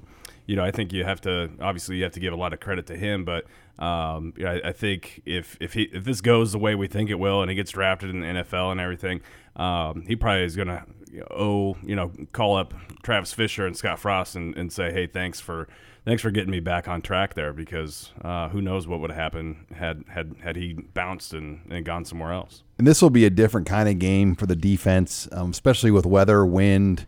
[0.47, 2.61] you know I think you have to obviously you have to give a lot of
[2.61, 3.45] credit to him, but
[3.79, 6.87] um, you know, I, I, think if if he if this goes the way we
[6.87, 9.21] think it will, and he gets drafted in the NFL and everything,
[9.57, 10.85] um, he probably is going to
[11.31, 15.41] owe you know call up Travis Fisher and Scott Frost and, and say, hey, thanks
[15.41, 15.67] for
[16.05, 19.19] thanks for getting me back on track there because uh, who knows what would have
[19.19, 22.63] happened had had had he bounced and, and gone somewhere else.
[22.79, 26.07] And this will be a different kind of game for the defense, um, especially with
[26.07, 27.07] weather, wind,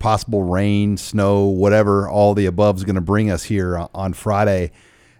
[0.00, 4.72] possible rain, snow, whatever all the above is going to bring us here on Friday.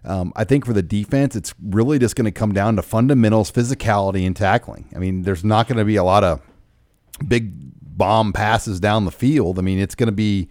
[0.05, 3.53] Um, I think for the defense, it's really just going to come down to fundamentals,
[3.53, 4.89] physicality, and tackling.
[4.97, 6.41] I mean, there's not going to be a lot of
[7.29, 7.53] big
[7.97, 9.59] bomb passes down the field.
[9.59, 10.49] I mean, it's going to be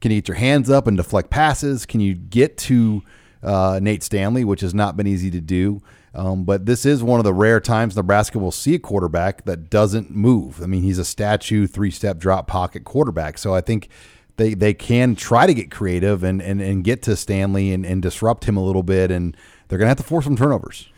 [0.00, 1.86] can you get your hands up and deflect passes?
[1.86, 3.02] Can you get to
[3.42, 5.82] uh, Nate Stanley, which has not been easy to do?
[6.16, 9.68] Um, but this is one of the rare times Nebraska will see a quarterback that
[9.68, 10.62] doesn't move.
[10.62, 13.36] I mean, he's a statue, three step drop pocket quarterback.
[13.36, 13.90] So I think
[14.38, 18.00] they, they can try to get creative and, and, and get to Stanley and, and
[18.00, 19.10] disrupt him a little bit.
[19.10, 19.36] And
[19.68, 20.88] they're going to have to force some turnovers.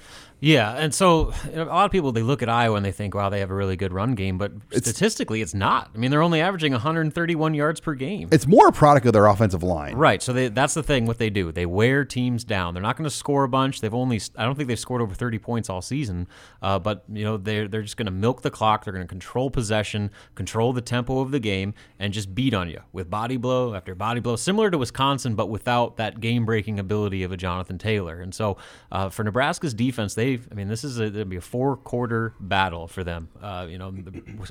[0.40, 3.29] Yeah, and so a lot of people they look at Iowa and they think, "Wow,
[3.29, 5.90] they have a really good run game," but it's, statistically, it's not.
[5.92, 8.29] I mean, they're only averaging 131 yards per game.
[8.31, 10.22] It's more a product of their offensive line, right?
[10.22, 11.07] So they, that's the thing.
[11.07, 12.74] What they do, they wear teams down.
[12.74, 13.81] They're not going to score a bunch.
[13.81, 16.29] They've only, I don't think they've scored over 30 points all season.
[16.62, 18.85] Uh, but you know, they're they're just going to milk the clock.
[18.85, 22.70] They're going to control possession, control the tempo of the game, and just beat on
[22.70, 27.22] you with body blow after body blow, similar to Wisconsin, but without that game-breaking ability
[27.24, 28.20] of a Jonathan Taylor.
[28.20, 28.57] And so
[28.92, 32.86] uh, for Nebraska's defense, they, I mean, this is a be a four quarter battle
[32.88, 33.28] for them.
[33.40, 33.94] Uh, you know,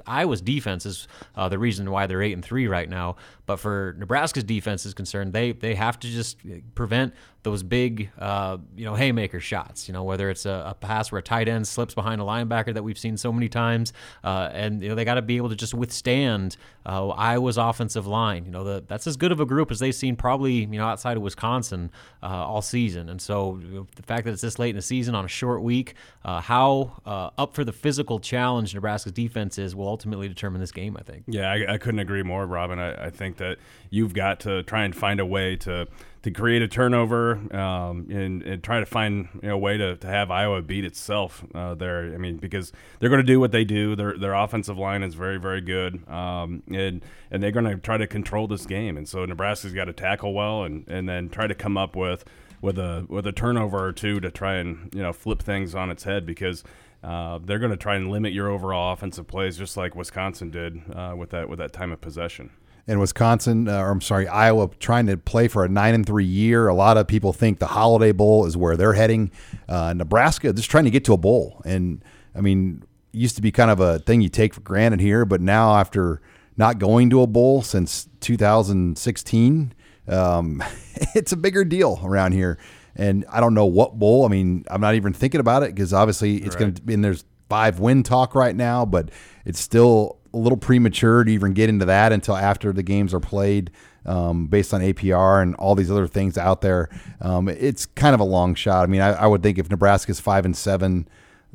[0.05, 3.17] Iowa's defense is uh, the reason why they're eight and three right now.
[3.45, 6.37] But for Nebraska's defense is concerned, they they have to just
[6.75, 7.13] prevent
[7.47, 9.87] those big, uh, you know, haymaker shots.
[9.87, 12.73] You know, whether it's a, a, pass where a tight end slips behind a linebacker
[12.73, 15.49] that we've seen so many times, uh, and you know they got to be able
[15.49, 18.45] to just withstand uh, Iowa's offensive line.
[18.45, 20.85] You know, the, that's as good of a group as they've seen probably you know
[20.85, 21.89] outside of Wisconsin
[22.21, 23.09] uh, all season.
[23.09, 25.29] And so you know, the fact that it's this late in the season on a
[25.29, 25.93] short week,
[26.25, 30.71] uh, how uh, up for the physical challenge Nebraska's defense is will ultimately determine this
[30.71, 30.97] game.
[30.97, 31.25] I think.
[31.27, 32.79] Yeah, I, I couldn't agree more, Robin.
[32.79, 33.57] I, I think that
[33.89, 35.87] you've got to try and find a way to
[36.23, 39.95] to create a turnover um, and, and, try to find you know, a way to,
[39.95, 42.13] to have Iowa beat itself uh, there.
[42.13, 43.95] I mean, because they're going to do what they do.
[43.95, 47.01] Their their offensive line is very very good, um, and
[47.31, 48.97] and they're going to try to control this game.
[48.97, 52.25] And so Nebraska's got to tackle well and, and then try to come up with
[52.61, 55.89] with a with a turnover or two to try and you know flip things on
[55.89, 56.63] its head because.
[57.03, 60.81] Uh, they're going to try and limit your overall offensive plays, just like Wisconsin did
[60.93, 62.49] uh, with that with that time of possession
[62.87, 66.25] in Wisconsin, uh, or I'm sorry, Iowa, trying to play for a nine and three
[66.25, 66.67] year.
[66.67, 69.29] A lot of people think the Holiday Bowl is where they're heading.
[69.67, 73.51] Uh, Nebraska just trying to get to a bowl, and I mean, used to be
[73.51, 76.21] kind of a thing you take for granted here, but now after
[76.55, 79.73] not going to a bowl since 2016,
[80.07, 80.63] um,
[81.15, 82.57] it's a bigger deal around here.
[82.95, 84.25] And I don't know what bowl.
[84.25, 86.59] I mean, I'm not even thinking about it because obviously it's right.
[86.59, 86.93] going to be.
[86.95, 89.09] And there's five win talk right now, but
[89.45, 93.19] it's still a little premature to even get into that until after the games are
[93.19, 93.71] played.
[94.05, 96.87] Um, based on APR and all these other things out there,
[97.19, 98.83] um, it's kind of a long shot.
[98.83, 101.09] I mean, I, I, would think if Nebraska's five and seven,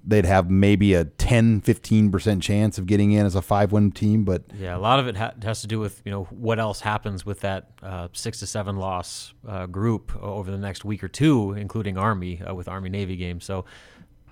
[0.04, 4.24] they'd have maybe a 10, 15% chance of getting in as a five win team.
[4.24, 6.80] But yeah, a lot of it ha- has to do with, you know, what else
[6.80, 11.08] happens with that uh, six to seven loss uh, group over the next week or
[11.08, 13.44] two, including Army uh, with Army Navy games.
[13.44, 13.64] So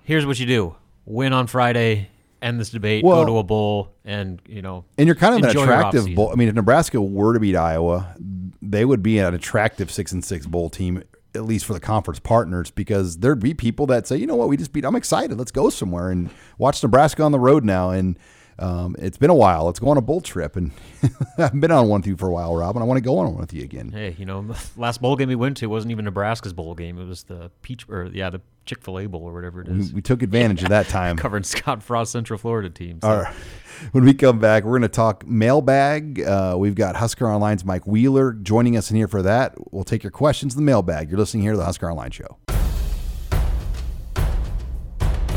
[0.03, 2.09] here's what you do win on Friday,
[2.41, 5.49] end this debate, well, go to a bowl, and you know, and you're kind of
[5.49, 6.31] an attractive bowl.
[6.31, 8.15] I mean, if Nebraska were to beat Iowa,
[8.61, 12.19] they would be an attractive six and six bowl team, at least for the conference
[12.19, 14.85] partners, because there'd be people that say, you know what, we just beat.
[14.85, 15.37] I'm excited.
[15.37, 17.89] Let's go somewhere and watch Nebraska on the road now.
[17.91, 18.17] And
[18.61, 19.65] um, it's been a while.
[19.65, 20.71] Let's go on a bowl trip, and
[21.37, 23.17] I've been on one with you for a while, Rob, and I want to go
[23.17, 23.91] on one with you again.
[23.91, 24.45] Hey, you know,
[24.77, 26.99] last bowl game we went to wasn't even Nebraska's bowl game.
[26.99, 29.89] It was the Peach, or yeah, the Chick Fil A Bowl or whatever it is.
[29.89, 33.01] We, we took advantage of that time, covering Scott Frost Central Florida teams.
[33.01, 33.09] So.
[33.09, 33.33] All right.
[33.93, 36.21] When we come back, we're going to talk mailbag.
[36.21, 39.55] Uh, we've got Husker Online's Mike Wheeler joining us in here for that.
[39.73, 41.09] We'll take your questions in the mailbag.
[41.09, 42.37] You're listening here to the Husker Online Show.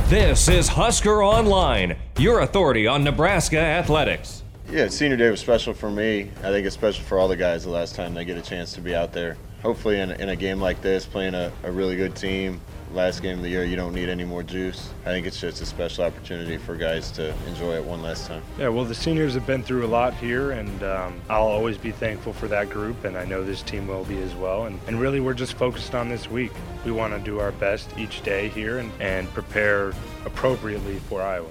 [0.08, 4.42] This is Husker Online, your authority on Nebraska athletics.
[4.70, 6.30] Yeah, senior day was special for me.
[6.40, 8.74] I think it's special for all the guys the last time they get a chance
[8.74, 9.38] to be out there.
[9.62, 12.60] Hopefully, in, in a game like this, playing a, a really good team,
[12.94, 14.90] last game of the year, you don't need any more juice.
[15.02, 18.42] I think it's just a special opportunity for guys to enjoy it one last time.
[18.58, 21.90] Yeah, well, the seniors have been through a lot here, and um, I'll always be
[21.90, 24.66] thankful for that group, and I know this team will be as well.
[24.66, 26.52] And, and really, we're just focused on this week.
[26.84, 29.92] We want to do our best each day here and, and prepare
[30.24, 31.50] appropriately for Iowa.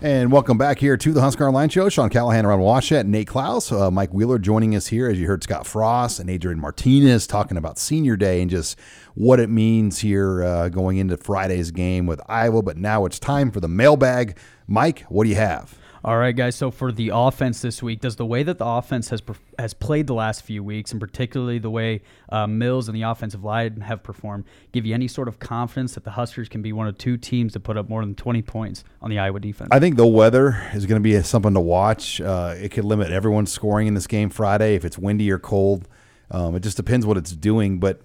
[0.00, 1.88] And welcome back here to the Husker Online Show.
[1.88, 5.10] Sean Callahan Robin Washut, Nate Klaus, uh, Mike Wheeler joining us here.
[5.10, 8.78] As you heard, Scott Frost and Adrian Martinez talking about Senior Day and just
[9.16, 12.62] what it means here uh, going into Friday's game with Iowa.
[12.62, 14.38] But now it's time for the mailbag.
[14.68, 15.76] Mike, what do you have?
[16.04, 16.54] All right, guys.
[16.54, 19.20] So for the offense this week, does the way that the offense has
[19.58, 23.42] has played the last few weeks, and particularly the way uh, Mills and the offensive
[23.42, 26.86] line have performed, give you any sort of confidence that the Huskers can be one
[26.86, 29.70] of two teams to put up more than 20 points on the Iowa defense?
[29.72, 32.20] I think the weather is going to be something to watch.
[32.20, 35.88] Uh, it could limit everyone's scoring in this game Friday if it's windy or cold.
[36.30, 38.02] Um, it just depends what it's doing, but.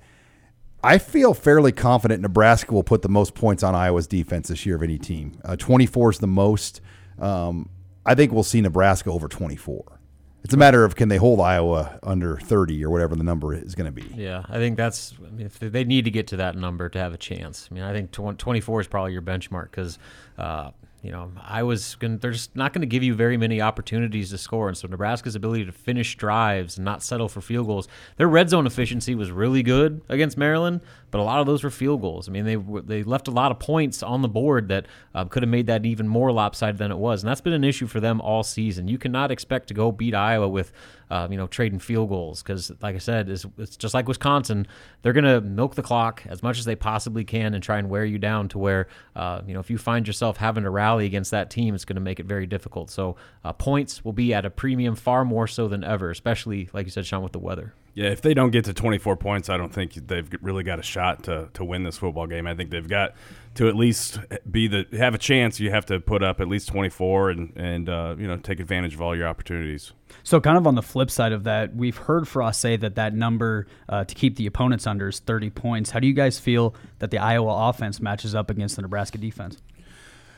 [0.85, 4.75] I feel fairly confident Nebraska will put the most points on Iowa's defense this year
[4.75, 5.39] of any team.
[5.45, 6.81] Uh, 24 is the most.
[7.19, 7.69] Um,
[8.05, 9.99] I think we'll see Nebraska over 24.
[10.43, 13.75] It's a matter of can they hold Iowa under 30 or whatever the number is
[13.75, 14.13] going to be.
[14.13, 16.99] Yeah, I think that's I mean, if they need to get to that number to
[16.99, 17.69] have a chance.
[17.71, 19.97] I mean, I think 24 is probably your benchmark because
[20.37, 20.71] uh,
[21.03, 22.17] you know, I was going.
[22.19, 25.35] They're just not going to give you very many opportunities to score, and so Nebraska's
[25.35, 27.89] ability to finish drives and not settle for field goals.
[28.15, 30.79] Their red zone efficiency was really good against Maryland,
[31.11, 32.29] but a lot of those were field goals.
[32.29, 35.43] I mean, they they left a lot of points on the board that uh, could
[35.43, 37.99] have made that even more lopsided than it was, and that's been an issue for
[37.99, 38.87] them all season.
[38.87, 40.71] You cannot expect to go beat Iowa with
[41.13, 44.65] uh, you know, trading field goals because, like I said, it's, it's just like Wisconsin.
[45.03, 47.87] They're going to milk the clock as much as they possibly can and try and
[47.87, 50.92] wear you down to where, uh, you know, if you find yourself having to rally
[50.99, 52.89] against that team, it's going to make it very difficult.
[52.89, 56.85] So uh, points will be at a premium far more so than ever, especially, like
[56.85, 57.73] you said, Sean, with the weather.
[57.95, 60.83] Yeah, if they don't get to 24 points, I don't think they've really got a
[60.83, 62.47] shot to, to win this football game.
[62.47, 63.13] I think they've got
[63.55, 65.59] to at least be the have a chance.
[65.59, 68.95] You have to put up at least 24 and and uh, you know take advantage
[68.95, 69.93] of all your opportunities.
[70.23, 73.13] So, kind of on the flip side of that, we've heard Frost say that that
[73.13, 75.91] number uh, to keep the opponents under is 30 points.
[75.91, 79.61] How do you guys feel that the Iowa offense matches up against the Nebraska defense?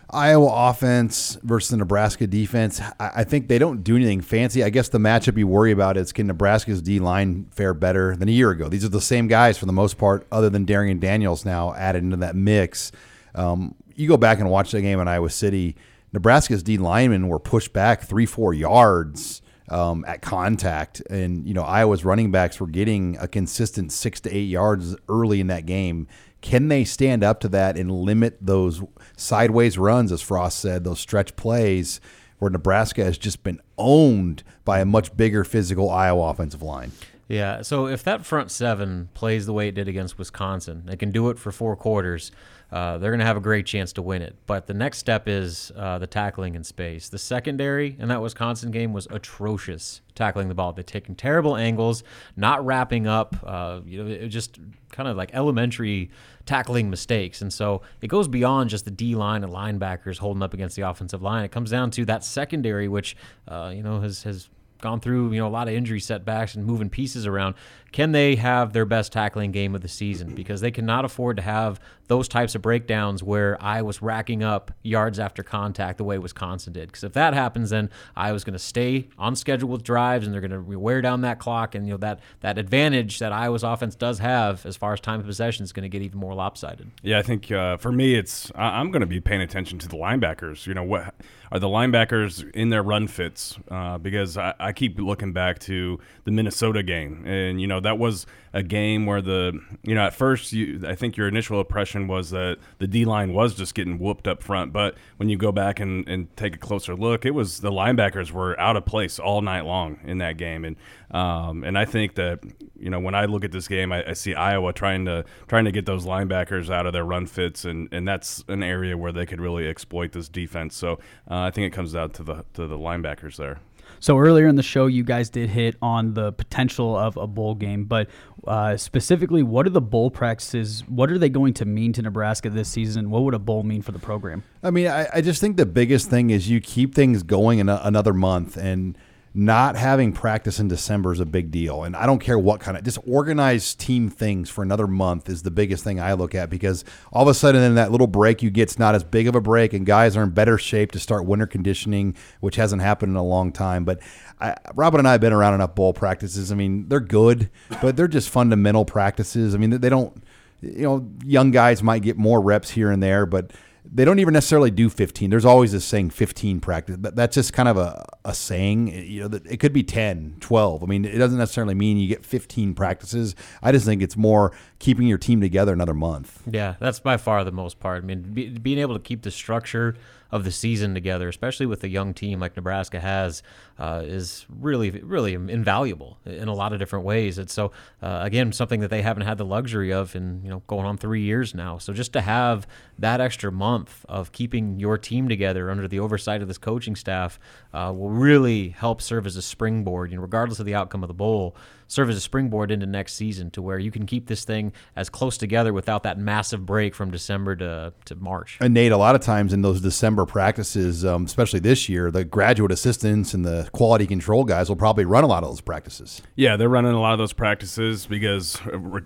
[0.09, 2.81] Iowa offense versus the Nebraska defense.
[2.99, 4.63] I think they don't do anything fancy.
[4.63, 8.29] I guess the matchup you worry about is can Nebraska's D line fare better than
[8.29, 8.69] a year ago?
[8.69, 12.03] These are the same guys for the most part, other than Darrion Daniels now added
[12.03, 12.91] into that mix.
[13.33, 15.75] Um, you go back and watch that game in Iowa City.
[16.13, 21.63] Nebraska's D linemen were pushed back three, four yards um, at contact, and you know
[21.63, 26.07] Iowa's running backs were getting a consistent six to eight yards early in that game.
[26.45, 28.84] Can they stand up to that and limit those
[29.17, 31.99] sideways runs, as Frost said, those stretch plays
[32.38, 36.91] where Nebraska has just been owned by a much bigger physical Iowa offensive line?
[37.27, 41.11] Yeah, so if that front seven plays the way it did against Wisconsin, they can
[41.11, 42.31] do it for four quarters
[42.71, 44.35] uh, they're going to have a great chance to win it.
[44.47, 47.09] But the next step is uh, the tackling in space.
[47.09, 50.73] The secondary in that Wisconsin game was atrocious tackling the ball.
[50.73, 52.03] They're taking terrible angles,
[52.35, 53.35] not wrapping up.
[53.45, 54.59] Uh, you know, it just
[54.91, 56.09] kind of like elementary
[56.45, 57.41] tackling mistakes.
[57.41, 60.83] And so it goes beyond just the D line and linebackers holding up against the
[60.83, 61.45] offensive line.
[61.45, 63.15] It comes down to that secondary, which
[63.47, 64.49] uh, you know has has
[64.81, 67.55] gone through you know a lot of injury setbacks and moving pieces around.
[67.95, 70.36] Can they have their best tackling game of the season?
[70.36, 75.17] Because they cannot afford to have those types of breakdowns where Iowa's racking up yards
[75.17, 76.89] after contact the way Wisconsin did.
[76.89, 80.41] Because if that happens, then Iowa's going to stay on schedule with drives and they're
[80.41, 83.95] going to wear down that clock, and you know that that advantage that Iowa's offense
[83.95, 86.91] does have as far as time of possession is going to get even more lopsided.
[87.01, 89.95] Yeah, I think uh, for me, it's I'm going to be paying attention to the
[89.95, 90.67] linebackers.
[90.67, 91.15] You know what
[91.49, 93.58] are the linebackers in their run fits?
[93.71, 97.98] Uh, because I, I keep looking back to the Minnesota game, and you know that
[97.98, 102.08] was a game where the you know at first you I think your initial impression
[102.08, 105.52] was that the D line was just getting whooped up front, but when you go
[105.52, 109.19] back and, and take a closer look, it was the linebackers were out of place
[109.19, 110.76] all night long in that game, and
[111.12, 112.39] um, and I think that
[112.80, 115.65] you know when I look at this game, I, I, see Iowa trying to trying
[115.65, 119.12] to get those linebackers out of their run fits, and, and that's an area where
[119.12, 120.76] they could really exploit this defense.
[120.76, 120.93] So
[121.30, 123.60] uh, I think it comes down to the to the linebackers there.
[123.99, 127.55] So earlier in the show, you guys did hit on the potential of a bowl
[127.55, 128.10] game, but
[128.45, 130.84] uh, specifically, what are the bowl practices?
[130.88, 133.10] What are they going to mean to Nebraska this season?
[133.10, 134.43] What would a bowl mean for the program?
[134.62, 137.69] I mean, I, I just think the biggest thing is you keep things going in
[137.69, 138.97] a, another month and–
[139.38, 141.84] not having practice in December is a big deal.
[141.84, 145.43] And I don't care what kind of just organize team things for another month is
[145.43, 148.41] the biggest thing I look at because all of a sudden in that little break
[148.41, 151.00] you get's not as big of a break and guys are in better shape to
[151.00, 153.83] start winter conditioning, which hasn't happened in a long time.
[153.83, 154.00] But
[154.40, 156.50] I, Robin and I have been around enough bowl practices.
[156.50, 157.50] I mean, they're good,
[157.81, 159.54] but they're just fundamental practices.
[159.54, 160.23] I mean, they don't,
[160.62, 163.52] you know, young guys might get more reps here and there, but
[163.94, 165.29] they don't even necessarily do 15.
[165.29, 166.98] There's always this saying 15 practice.
[167.00, 168.88] That's just kind of a, a saying.
[168.88, 170.83] You know, it could be 10, 12.
[170.83, 173.36] I mean, it doesn't necessarily mean you get 15 practices.
[173.62, 176.42] I just think it's more keeping your team together another month.
[176.50, 178.04] Yeah, that's by far the most part.
[178.04, 179.96] I mean, be, being able to keep the structure
[180.31, 183.44] of the season together, especially with a young team like Nebraska has,
[183.78, 187.38] uh, is really, really invaluable in a lot of different ways.
[187.38, 187.71] And so,
[188.02, 190.98] uh, again, something that they haven't had the luxury of in you know going on
[190.98, 191.78] three years now.
[191.78, 192.67] So just to have
[193.00, 197.40] that extra month of keeping your team together under the oversight of this coaching staff
[197.73, 200.12] uh, will really help serve as a springboard.
[200.12, 201.56] You know, regardless of the outcome of the bowl,
[201.88, 205.10] serve as a springboard into next season to where you can keep this thing as
[205.10, 208.58] close together without that massive break from December to, to March.
[208.62, 212.23] And Nate, a lot of times in those December practices, um, especially this year, the
[212.23, 216.21] graduate assistants and the quality control guys will probably run a lot of those practices.
[216.35, 218.59] Yeah, they're running a lot of those practices because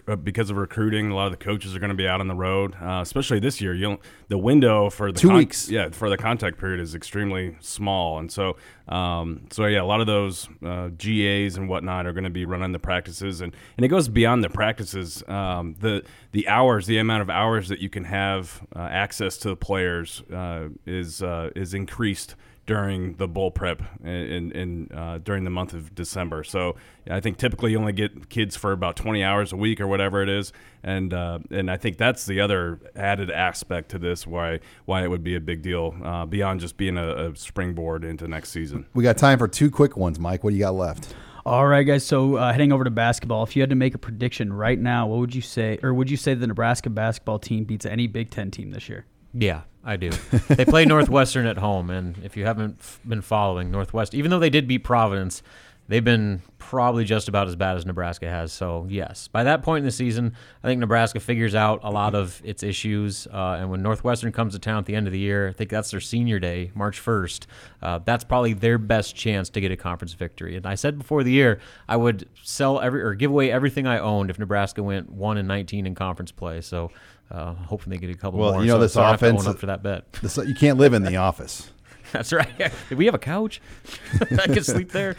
[0.07, 1.11] uh, because of recruiting.
[1.11, 3.39] A lot of the coaches are going to be out on the road, uh, especially
[3.39, 3.73] this year.
[3.73, 7.57] You the window for the two con- weeks, yeah, for the contact period is extremely
[7.59, 8.57] small, and so
[8.89, 12.45] um, so yeah, a lot of those uh, GAs and whatnot are going to be
[12.45, 15.23] running the practices, and, and it goes beyond the practices.
[15.27, 19.49] Um, the the hours, the amount of hours that you can have uh, access to
[19.49, 22.35] the players uh, is uh, is increased
[22.69, 26.43] during the bull prep and, and uh, during the month of December.
[26.43, 26.75] So
[27.09, 30.21] I think typically you only get kids for about 20 hours a week or whatever
[30.21, 30.53] it is,
[30.83, 35.07] and uh, and I think that's the other added aspect to this why why it
[35.07, 38.85] would be a big deal uh, beyond just being a, a springboard into next season.
[38.93, 40.43] We got time for two quick ones, Mike.
[40.43, 41.15] What do you got left?
[41.47, 42.05] All right, guys.
[42.05, 45.07] So uh, heading over to basketball, if you had to make a prediction right now,
[45.07, 48.29] what would you say, or would you say the Nebraska basketball team beats any Big
[48.29, 49.07] Ten team this year?
[49.33, 50.09] Yeah, I do.
[50.49, 54.39] they play Northwestern at home, and if you haven't f- been following Northwest, even though
[54.39, 55.43] they did beat Providence,
[55.87, 58.53] they've been probably just about as bad as Nebraska has.
[58.53, 62.13] So yes, by that point in the season, I think Nebraska figures out a lot
[62.13, 63.25] of its issues.
[63.25, 65.71] Uh, and when Northwestern comes to town at the end of the year, I think
[65.71, 67.47] that's their senior day, March first.
[67.81, 70.55] Uh, that's probably their best chance to get a conference victory.
[70.55, 73.97] And I said before the year, I would sell every or give away everything I
[73.97, 76.61] owned if Nebraska went one and nineteen in conference play.
[76.61, 76.91] So
[77.31, 78.61] uh, hoping they get a couple well, more.
[78.61, 80.11] you know, so, this so offense up for that bet.
[80.13, 81.71] This, you can't live in the office.
[82.11, 82.49] That's right.
[82.95, 83.61] We have a couch?
[84.21, 85.15] I can sleep there.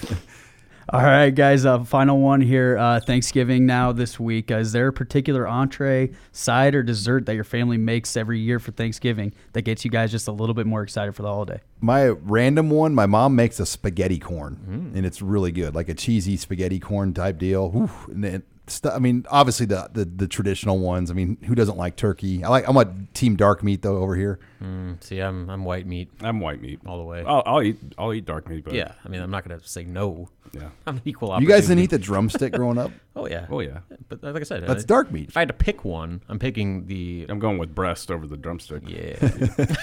[0.93, 1.65] All right, guys.
[1.65, 2.77] Uh, final one here.
[2.77, 4.51] Uh, Thanksgiving now this week.
[4.51, 8.59] Uh, is there a particular entree, side, or dessert that your family makes every year
[8.59, 11.61] for Thanksgiving that gets you guys just a little bit more excited for the holiday?
[11.81, 14.97] My random one, my mom makes a spaghetti corn, mm.
[14.97, 17.71] and it's really good, like a cheesy spaghetti corn type deal.
[17.71, 18.43] Whew, and it,
[18.85, 21.11] I mean, obviously the, the, the traditional ones.
[21.11, 22.45] I mean, who doesn't like turkey?
[22.45, 22.69] I like.
[22.69, 24.39] I'm a team dark meat though over here.
[24.63, 26.11] Mm, see, I'm I'm white meat.
[26.21, 27.25] I'm white meat all the way.
[27.27, 28.65] I'll, I'll eat I'll eat dark meat.
[28.65, 30.29] But yeah, I mean, I'm not gonna say no.
[30.53, 31.41] Yeah, I'm an equal.
[31.41, 32.93] You guys didn't eat the drumstick growing up?
[33.17, 33.47] oh yeah.
[33.51, 33.79] Oh yeah.
[34.09, 35.29] But like I said, that's I, dark meat.
[35.31, 37.27] If I had to pick one, I'm picking the.
[37.29, 38.83] I'm going with breast over the drumstick.
[38.87, 39.17] Yeah.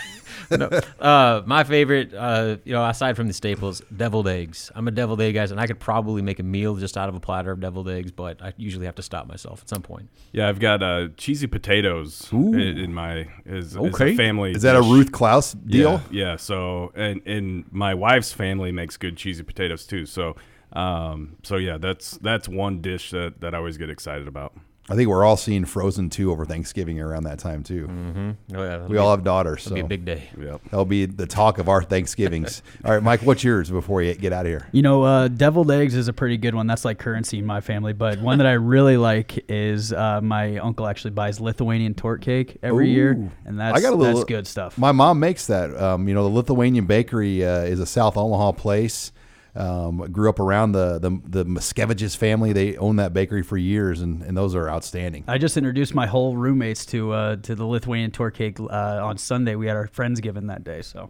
[0.51, 0.69] no,
[0.99, 4.71] uh, my favorite, uh, you know, aside from the staples, deviled eggs.
[4.75, 7.15] I'm a deviled egg guy, and I could probably make a meal just out of
[7.15, 10.09] a platter of deviled eggs, but I usually have to stop myself at some point.
[10.31, 14.11] Yeah, I've got uh, cheesy potatoes in, in, my is, okay.
[14.11, 14.51] Is family.
[14.51, 14.85] Is that dish.
[14.85, 16.01] a Ruth Klaus deal?
[16.09, 16.35] Yeah, yeah.
[16.35, 20.05] So and and my wife's family makes good cheesy potatoes too.
[20.05, 20.35] So
[20.73, 24.53] um, so yeah, that's that's one dish that that I always get excited about.
[24.89, 27.87] I think we're all seeing Frozen 2 over Thanksgiving around that time too.
[27.87, 28.55] Mm-hmm.
[28.55, 30.29] Oh, yeah, we all have daughters, so be a big day.
[30.39, 30.61] Yep.
[30.65, 32.61] That'll be the talk of our Thanksgivings.
[32.85, 34.69] all right, Mike, what's yours before you get out of here?
[34.71, 36.67] You know, uh, deviled eggs is a pretty good one.
[36.67, 37.91] That's like currency in my family.
[37.91, 42.57] But one that I really like is uh, my uncle actually buys Lithuanian torte cake
[42.63, 42.93] every Ooh.
[42.93, 44.77] year, and that's I got a little, that's good stuff.
[44.77, 45.75] My mom makes that.
[45.75, 49.11] Um, you know, the Lithuanian Bakery uh, is a South Omaha place.
[49.57, 52.53] Um, grew up around the the the Miskeviges family.
[52.53, 55.23] They own that bakery for years, and, and those are outstanding.
[55.27, 59.17] I just introduced my whole roommates to uh, to the Lithuanian torte cake uh, on
[59.17, 59.55] Sunday.
[59.55, 60.83] We had our friendsgiving that day.
[60.83, 61.09] So,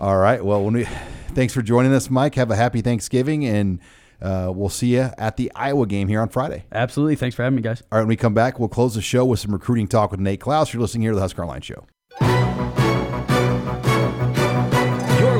[0.00, 0.44] all right.
[0.44, 0.84] Well, when we
[1.34, 2.34] thanks for joining us, Mike.
[2.34, 3.78] Have a happy Thanksgiving, and
[4.20, 6.64] uh, we'll see you at the Iowa game here on Friday.
[6.72, 7.14] Absolutely.
[7.14, 7.82] Thanks for having me, guys.
[7.92, 8.02] All right.
[8.02, 10.72] When we come back, we'll close the show with some recruiting talk with Nate Klaus.
[10.72, 11.86] You're listening here to the Husker Online Show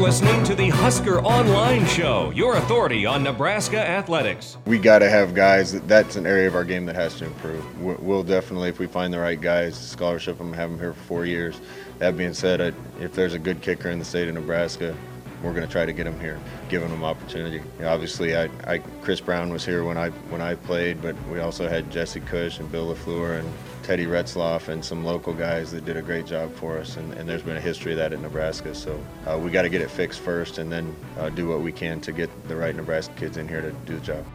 [0.08, 4.56] listening to the Husker Online Show, your authority on Nebraska athletics.
[4.64, 5.72] We got to have guys.
[5.72, 7.78] That, that's an area of our game that has to improve.
[7.78, 11.26] We'll definitely, if we find the right guys, scholarship them, have them here for four
[11.26, 11.60] years.
[11.98, 14.96] That being said, if there's a good kicker in the state of Nebraska,
[15.42, 16.40] we're going to try to get him here,
[16.70, 17.60] giving him an opportunity.
[17.84, 21.68] Obviously, I, I, Kris Brown was here when I when I played, but we also
[21.68, 23.52] had Jesse Kosch and Bill LaFleur and
[23.88, 26.98] Teddy Retzlaff and some local guys that did a great job for us.
[26.98, 28.74] And, and there's been a history of that at Nebraska.
[28.74, 31.72] So uh, we got to get it fixed first and then uh, do what we
[31.72, 34.26] can to get the right Nebraska kids in here to do the job.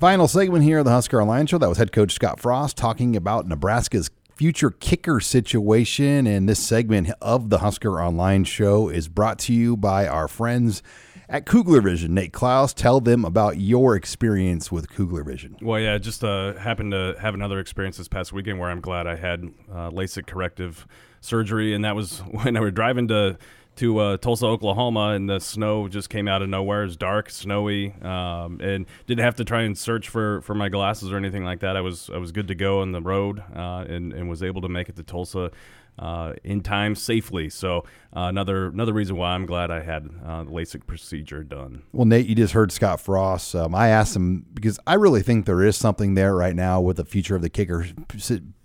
[0.00, 1.58] Final segment here of the Husker Online Show.
[1.58, 6.26] That was head coach Scott Frost talking about Nebraska's future kicker situation.
[6.26, 10.82] And this segment of the Husker Online Show is brought to you by our friends
[11.28, 12.14] at Kugler Vision.
[12.14, 15.56] Nate Klaus, tell them about your experience with Kugler Vision.
[15.60, 19.06] Well, yeah, just uh, happened to have another experience this past weekend where I'm glad
[19.06, 20.86] I had uh, LASIK corrective
[21.20, 23.38] surgery, and that was when I were driving to
[23.76, 26.84] to uh, Tulsa, Oklahoma, and the snow just came out of nowhere.
[26.84, 30.70] It was dark, snowy, um, and didn't have to try and search for, for my
[30.70, 31.76] glasses or anything like that.
[31.76, 34.62] I was I was good to go on the road, uh, and and was able
[34.62, 35.50] to make it to Tulsa
[35.98, 37.48] uh, in time safely.
[37.48, 37.78] So
[38.14, 41.82] uh, another another reason why I'm glad I had uh, the LASIK procedure done.
[41.92, 43.54] Well, Nate, you just heard Scott Frost.
[43.54, 46.98] Um, I asked him because I really think there is something there right now with
[46.98, 47.86] the future of the kicker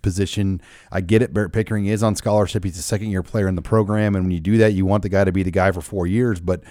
[0.02, 0.62] position.
[0.92, 1.34] I get it.
[1.34, 2.64] Barrett Pickering is on scholarship.
[2.64, 5.04] He's a second year player in the program, and when you do that, you want
[5.04, 6.64] the guy to be the guy for four years, but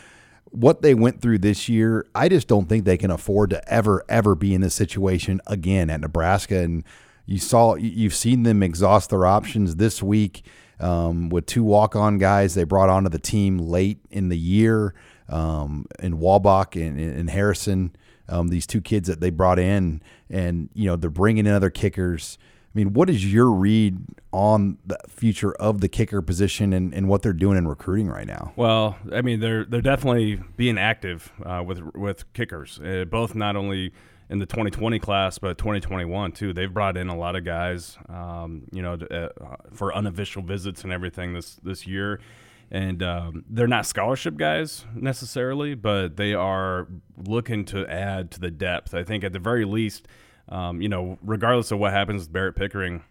[0.51, 4.05] what they went through this year, I just don't think they can afford to ever,
[4.09, 6.59] ever be in this situation again at Nebraska.
[6.59, 6.85] And
[7.31, 10.45] you saw you've seen them exhaust their options this week
[10.81, 14.95] um, with two walk-on guys they brought onto the team late in the year
[15.29, 17.95] um, in Waldoch and, and Harrison.
[18.29, 21.71] Um, these two kids that they brought in, and you know they're bringing in other
[21.71, 22.39] kickers.
[22.41, 23.99] I mean, what is your read
[24.33, 28.29] on the future of the kicker position and, and what they're doing in recruiting right
[28.29, 28.53] now?
[28.55, 33.57] Well, I mean, they're they're definitely being active uh, with with kickers, uh, both not
[33.57, 33.93] only
[34.31, 36.53] in the 2020 class, but 2021 too.
[36.53, 39.29] They've brought in a lot of guys, um, you know, uh,
[39.75, 42.21] for unofficial visits and everything this this year.
[42.71, 48.51] And um, they're not scholarship guys necessarily, but they are looking to add to the
[48.53, 48.95] depth.
[48.95, 50.07] I think at the very least,
[50.49, 53.03] um, you know, regardless of what happens with Barrett Pickering,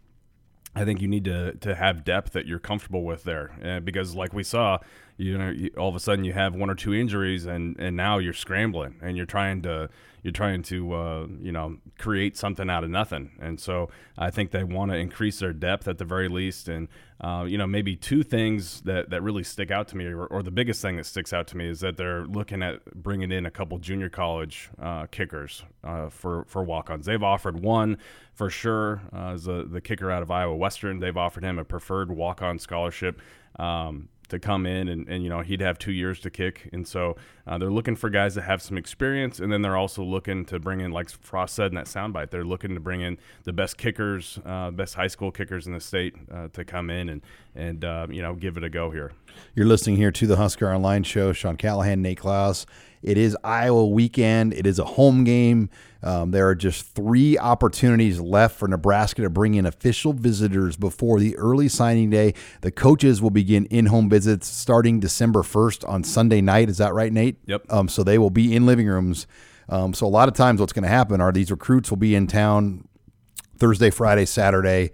[0.73, 4.33] I think you need to to have depth that you're comfortable with there, because like
[4.33, 4.77] we saw,
[5.19, 7.95] you know, you, all of a sudden you have one or two injuries, and and
[7.97, 9.89] now you're scrambling and you're trying to
[10.23, 13.31] you're trying to uh, you know create something out of nothing.
[13.41, 16.69] And so I think they want to increase their depth at the very least.
[16.69, 16.87] And
[17.19, 20.41] uh, you know maybe two things that that really stick out to me, or, or,
[20.41, 23.45] the biggest thing that sticks out to me is that they're looking at bringing in
[23.45, 27.05] a couple junior college uh, kickers uh, for for walk-ons.
[27.05, 27.97] They've offered one
[28.33, 30.99] for sure uh, as a, the kicker out of Iowa Western.
[30.99, 33.19] They've offered him a preferred walk-on scholarship.
[33.57, 36.69] Um, to come in and, and you know he'd have two years to kick.
[36.71, 37.15] And so
[37.47, 40.59] uh, they're looking for guys that have some experience and then they're also looking to
[40.59, 43.77] bring in like frost said in that soundbite they're looking to bring in the best
[43.77, 47.21] kickers uh, best high school kickers in the state uh, to come in and
[47.55, 49.11] and uh, you know give it a go here.
[49.55, 51.33] You're listening here to the husker online show.
[51.33, 52.65] Sean callahan nate Klaus
[53.01, 54.53] it is Iowa weekend.
[54.53, 55.69] It is a home game.
[56.01, 61.19] Um, there are just three opportunities left for Nebraska to bring in official visitors before
[61.19, 62.33] the early signing day.
[62.61, 66.69] The coaches will begin in home visits starting December 1st on Sunday night.
[66.69, 67.37] Is that right, Nate?
[67.45, 67.71] Yep.
[67.71, 69.27] Um, so they will be in living rooms.
[69.67, 72.15] Um, so a lot of times, what's going to happen are these recruits will be
[72.15, 72.87] in town
[73.57, 74.91] Thursday, Friday, Saturday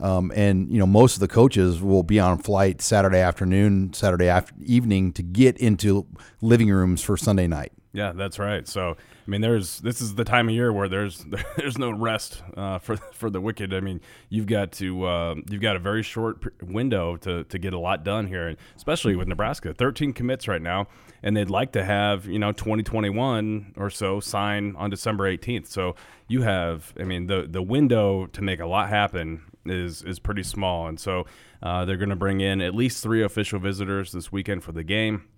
[0.00, 4.28] um, and you know most of the coaches will be on flight Saturday afternoon, Saturday
[4.28, 6.06] after evening to get into
[6.40, 7.72] living rooms for Sunday night.
[7.94, 8.66] Yeah, that's right.
[8.66, 11.24] So I mean, there's this is the time of year where there's
[11.56, 13.74] there's no rest uh, for for the wicked.
[13.74, 17.74] I mean, you've got to uh, you've got a very short window to to get
[17.74, 19.74] a lot done here, especially with Nebraska.
[19.74, 20.88] 13 commits right now,
[21.22, 25.66] and they'd like to have you know 2021 or so sign on December 18th.
[25.66, 25.94] So
[26.28, 30.42] you have, I mean, the the window to make a lot happen is is pretty
[30.42, 31.26] small, and so
[31.62, 34.84] uh, they're going to bring in at least three official visitors this weekend for the
[34.84, 35.28] game.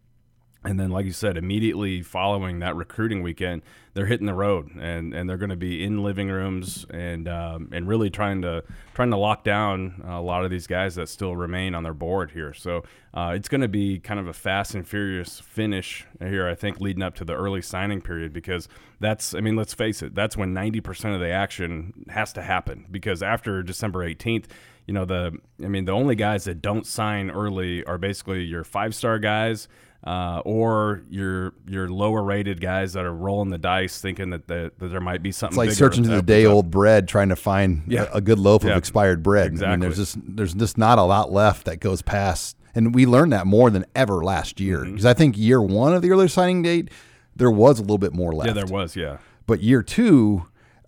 [0.67, 3.63] And then, like you said, immediately following that recruiting weekend,
[3.93, 7.69] they're hitting the road, and, and they're going to be in living rooms and um,
[7.71, 11.37] and really trying to trying to lock down a lot of these guys that still
[11.37, 12.55] remain on their board here.
[12.55, 16.55] So uh, it's going to be kind of a fast and furious finish here, I
[16.55, 18.67] think, leading up to the early signing period because
[19.01, 22.87] that's, I mean, let's face it, that's when 90% of the action has to happen
[22.91, 24.47] because after December 18th,
[24.87, 28.65] you know the I mean the only guys that don't sign early are basically your
[28.65, 29.69] five star guys
[30.05, 34.71] uh, or your your lower rated guys that are rolling the dice, thinking that, the,
[34.79, 35.55] that there might be something.
[35.55, 38.05] It's like searching through the day old bread, trying to find yeah.
[38.13, 38.73] a, a, good loaf yeah.
[38.73, 39.47] of expired bread.
[39.47, 39.67] Exactly.
[39.67, 43.07] I mean, there's just there's just not a lot left that goes past, and we
[43.07, 45.09] learned that more than ever last year because mm-hmm.
[45.09, 46.91] I think year one of the early signing date
[47.35, 48.49] there was a little bit more left.
[48.49, 48.95] Yeah, there was.
[48.97, 50.47] Yeah, but year two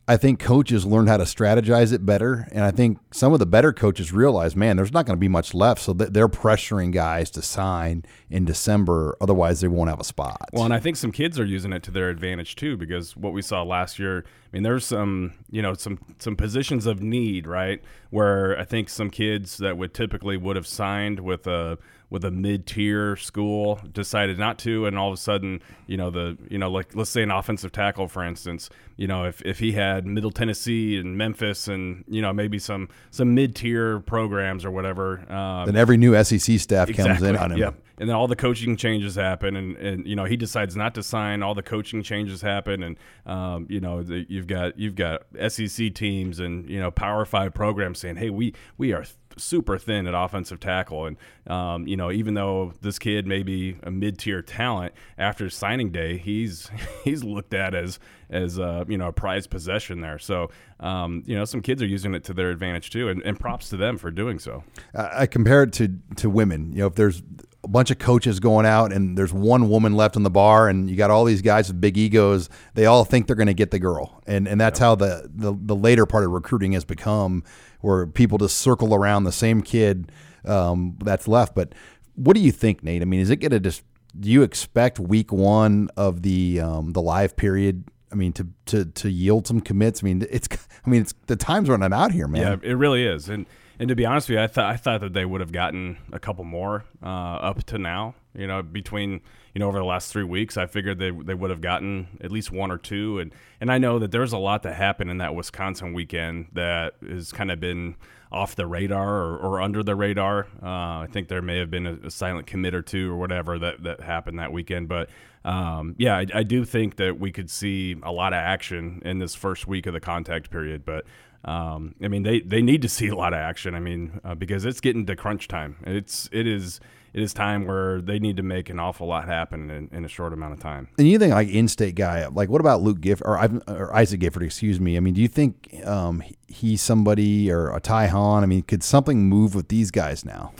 [0.08, 2.46] I think coaches learned how to strategize it better.
[2.52, 5.26] And I think some of the better coaches realize, man, there's not going to be
[5.26, 5.82] much left.
[5.82, 9.16] So they're pressuring guys to sign in December.
[9.20, 10.48] Otherwise, they won't have a spot.
[10.52, 13.32] Well, and I think some kids are using it to their advantage too, because what
[13.32, 17.48] we saw last year, I mean, there's some, you know, some, some positions of need,
[17.48, 17.82] right?
[18.10, 21.78] Where I think some kids that would typically would have signed with a,
[22.16, 26.34] with a mid-tier school decided not to and all of a sudden you know the
[26.48, 29.72] you know like let's say an offensive tackle for instance you know if, if he
[29.72, 35.30] had middle tennessee and memphis and you know maybe some some mid-tier programs or whatever
[35.30, 37.58] um, then every new sec staff exactly, comes in on him.
[37.58, 37.82] Yep.
[37.98, 41.02] and then all the coaching changes happen and, and you know he decides not to
[41.02, 41.42] sign.
[41.42, 42.96] All the coaching changes happen and
[43.26, 47.52] um, you know the, you've got you've got sec teams and you know power five
[47.52, 49.04] programs saying hey we we are
[49.36, 51.06] super thin at offensive tackle.
[51.06, 51.16] And,
[51.46, 55.90] um, you know, even though this kid may be a mid tier talent, after signing
[55.90, 56.70] day, he's
[57.04, 57.98] he's looked at as,
[58.30, 60.18] as uh, you know, a prized possession there.
[60.18, 63.08] So, um, you know, some kids are using it to their advantage too.
[63.08, 64.64] And, and props to them for doing so.
[64.94, 66.72] I compare it to, to women.
[66.72, 67.22] You know, if there's
[67.66, 70.88] a bunch of coaches going out and there's one woman left on the bar and
[70.88, 73.72] you got all these guys with big egos they all think they're going to get
[73.72, 77.42] the girl and and that's how the, the the later part of recruiting has become
[77.80, 80.12] where people just circle around the same kid
[80.44, 81.74] um, that's left but
[82.14, 83.82] what do you think nate i mean is it going to just
[84.18, 88.84] do you expect week one of the um, the live period I mean, to, to
[88.84, 90.02] to yield some commits.
[90.02, 90.48] I mean, it's
[90.86, 92.60] I mean, it's the time's running out here, man.
[92.62, 93.28] Yeah, it really is.
[93.28, 93.46] And
[93.78, 95.98] and to be honest with you, I thought I thought that they would have gotten
[96.12, 98.14] a couple more uh, up to now.
[98.34, 99.20] You know, between
[99.54, 102.30] you know over the last three weeks, I figured they they would have gotten at
[102.30, 103.18] least one or two.
[103.18, 106.94] And and I know that there's a lot that happened in that Wisconsin weekend that
[107.06, 107.96] has kind of been
[108.32, 110.46] off the radar or, or under the radar.
[110.62, 113.58] Uh, I think there may have been a, a, silent commit or two or whatever
[113.58, 114.88] that, that happened that weekend.
[114.88, 115.08] But
[115.44, 119.20] um, yeah, I, I, do think that we could see a lot of action in
[119.20, 120.84] this first week of the contact period.
[120.84, 121.06] But
[121.44, 123.74] um, I mean, they, they need to see a lot of action.
[123.74, 125.76] I mean, uh, because it's getting to crunch time.
[125.86, 126.80] It's it is
[127.12, 130.08] it is time where they need to make an awful lot happen in, in a
[130.08, 130.88] short amount of time.
[130.98, 134.42] And you think like in-state guy, like what about Luke Gifford or, or, Isaac Gifford?
[134.42, 134.96] Excuse me.
[134.96, 138.42] I mean, do you think um, he's somebody or a Ty Han?
[138.42, 140.52] I mean, could something move with these guys now?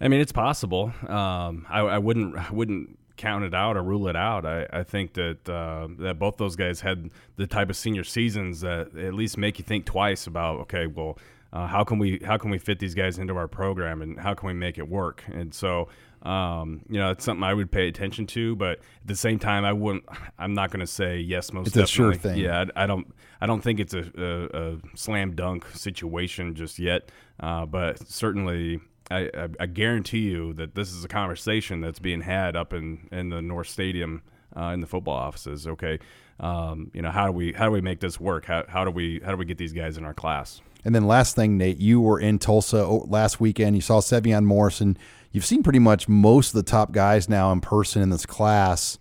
[0.00, 0.92] I mean, it's possible.
[1.06, 4.46] Um, I, I, wouldn't I wouldn't count it out or rule it out.
[4.46, 8.62] I, I think that uh, that both those guys had the type of senior seasons
[8.62, 11.18] that at least make you think twice about okay, well,
[11.52, 14.32] uh, how can we how can we fit these guys into our program and how
[14.32, 15.22] can we make it work?
[15.32, 15.88] And so.
[16.22, 19.64] Um, you know, it's something I would pay attention to, but at the same time,
[19.64, 20.04] I wouldn't.
[20.38, 21.50] I'm not going to say yes.
[21.50, 21.84] Most it's definitely.
[21.84, 22.38] a sure thing.
[22.38, 23.06] Yeah, I, I, don't.
[23.40, 27.10] I don't think it's a, a, a slam dunk situation just yet.
[27.42, 28.80] Uh, but certainly,
[29.10, 33.08] I, I, I, guarantee you that this is a conversation that's being had up in,
[33.10, 34.22] in the North Stadium
[34.56, 35.66] uh, in the football offices.
[35.66, 35.98] Okay,
[36.38, 38.46] um, you know how do we how do we make this work?
[38.46, 40.60] How, how do we how do we get these guys in our class?
[40.84, 43.76] And then last thing, Nate, you were in Tulsa last weekend.
[43.76, 44.96] You saw Sevion Morrison.
[45.32, 48.98] You've seen pretty much most of the top guys now in person in this class.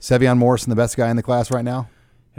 [0.00, 1.88] Sevion Morrison, the best guy in the class right now.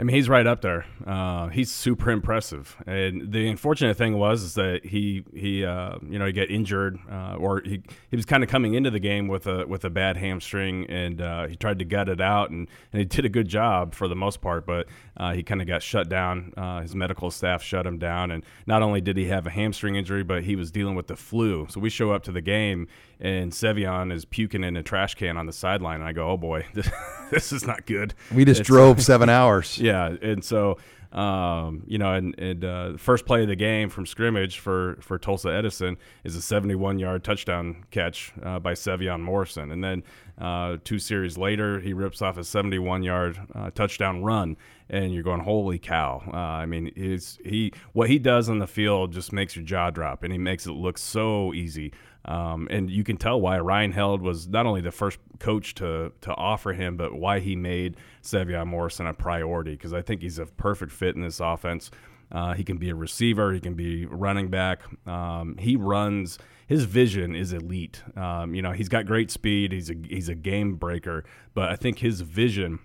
[0.00, 0.86] I mean, he's right up there.
[1.04, 2.76] Uh, he's super impressive.
[2.86, 6.98] And the unfortunate thing was is that he he uh, you know he got injured
[7.10, 9.90] uh, or he, he was kind of coming into the game with a with a
[9.90, 13.28] bad hamstring and uh, he tried to gut it out and, and he did a
[13.28, 14.86] good job for the most part, but
[15.16, 16.52] uh, he kind of got shut down.
[16.56, 19.96] Uh, his medical staff shut him down, and not only did he have a hamstring
[19.96, 21.66] injury, but he was dealing with the flu.
[21.68, 22.86] So we show up to the game
[23.20, 26.36] and Sevion is puking in a trash can on the sideline, and I go, "Oh
[26.36, 26.90] boy, this,
[27.30, 29.78] this is not good." We just it's, drove seven hours.
[29.78, 30.78] Yeah, and so
[31.12, 35.18] um, you know, and, and uh, first play of the game from scrimmage for, for
[35.18, 39.72] Tulsa Edison is a 71 yard touchdown catch uh, by Sevion Morrison.
[39.72, 40.02] And then
[40.38, 44.56] uh, two series later, he rips off a 71 yard uh, touchdown run.
[44.90, 46.22] And you're going, holy cow!
[46.26, 49.90] Uh, I mean, he's, he what he does on the field just makes your jaw
[49.90, 51.92] drop, and he makes it look so easy.
[52.28, 56.12] Um, and you can tell why Ryan Held was not only the first coach to
[56.20, 60.38] to offer him, but why he made Sevion Morrison a priority because I think he's
[60.38, 61.90] a perfect fit in this offense.
[62.30, 63.54] Uh, he can be a receiver.
[63.54, 64.82] He can be running back.
[65.06, 66.38] Um, he runs.
[66.66, 68.02] His vision is elite.
[68.14, 69.72] Um, you know, he's got great speed.
[69.72, 71.24] He's a he's a game breaker.
[71.54, 72.78] But I think his vision,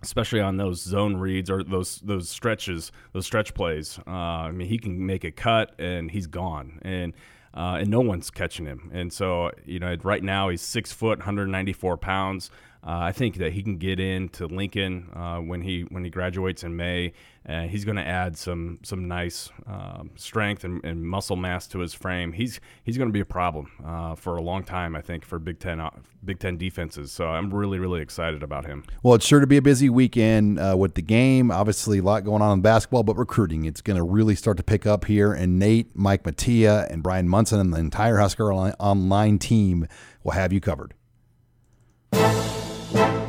[0.00, 3.98] especially on those zone reads or those those stretches, those stretch plays.
[4.06, 6.78] Uh, I mean, he can make a cut and he's gone.
[6.80, 7.12] And
[7.54, 8.90] uh, and no one's catching him.
[8.92, 12.50] And so, you know, right now he's six foot, 194 pounds.
[12.82, 16.64] Uh, I think that he can get into Lincoln uh, when he when he graduates
[16.64, 17.12] in May,
[17.46, 21.78] and he's going to add some some nice uh, strength and, and, muscle mass to
[21.78, 22.32] his frame.
[22.32, 25.38] He's he's going to be a problem uh, for a long time, I think, for
[25.38, 25.90] Big Ten uh,
[26.24, 27.10] Big Ten defenses.
[27.12, 28.84] So I'm really really excited about him.
[29.02, 31.50] Well, it's sure to be a busy weekend uh, with the game.
[31.50, 34.62] Obviously, a lot going on in basketball, but recruiting it's going to really start to
[34.62, 35.32] pick up here.
[35.32, 39.86] And Nate, Mike Mattia, and Brian Munson and the entire Husker Online team
[40.22, 40.94] will have you covered.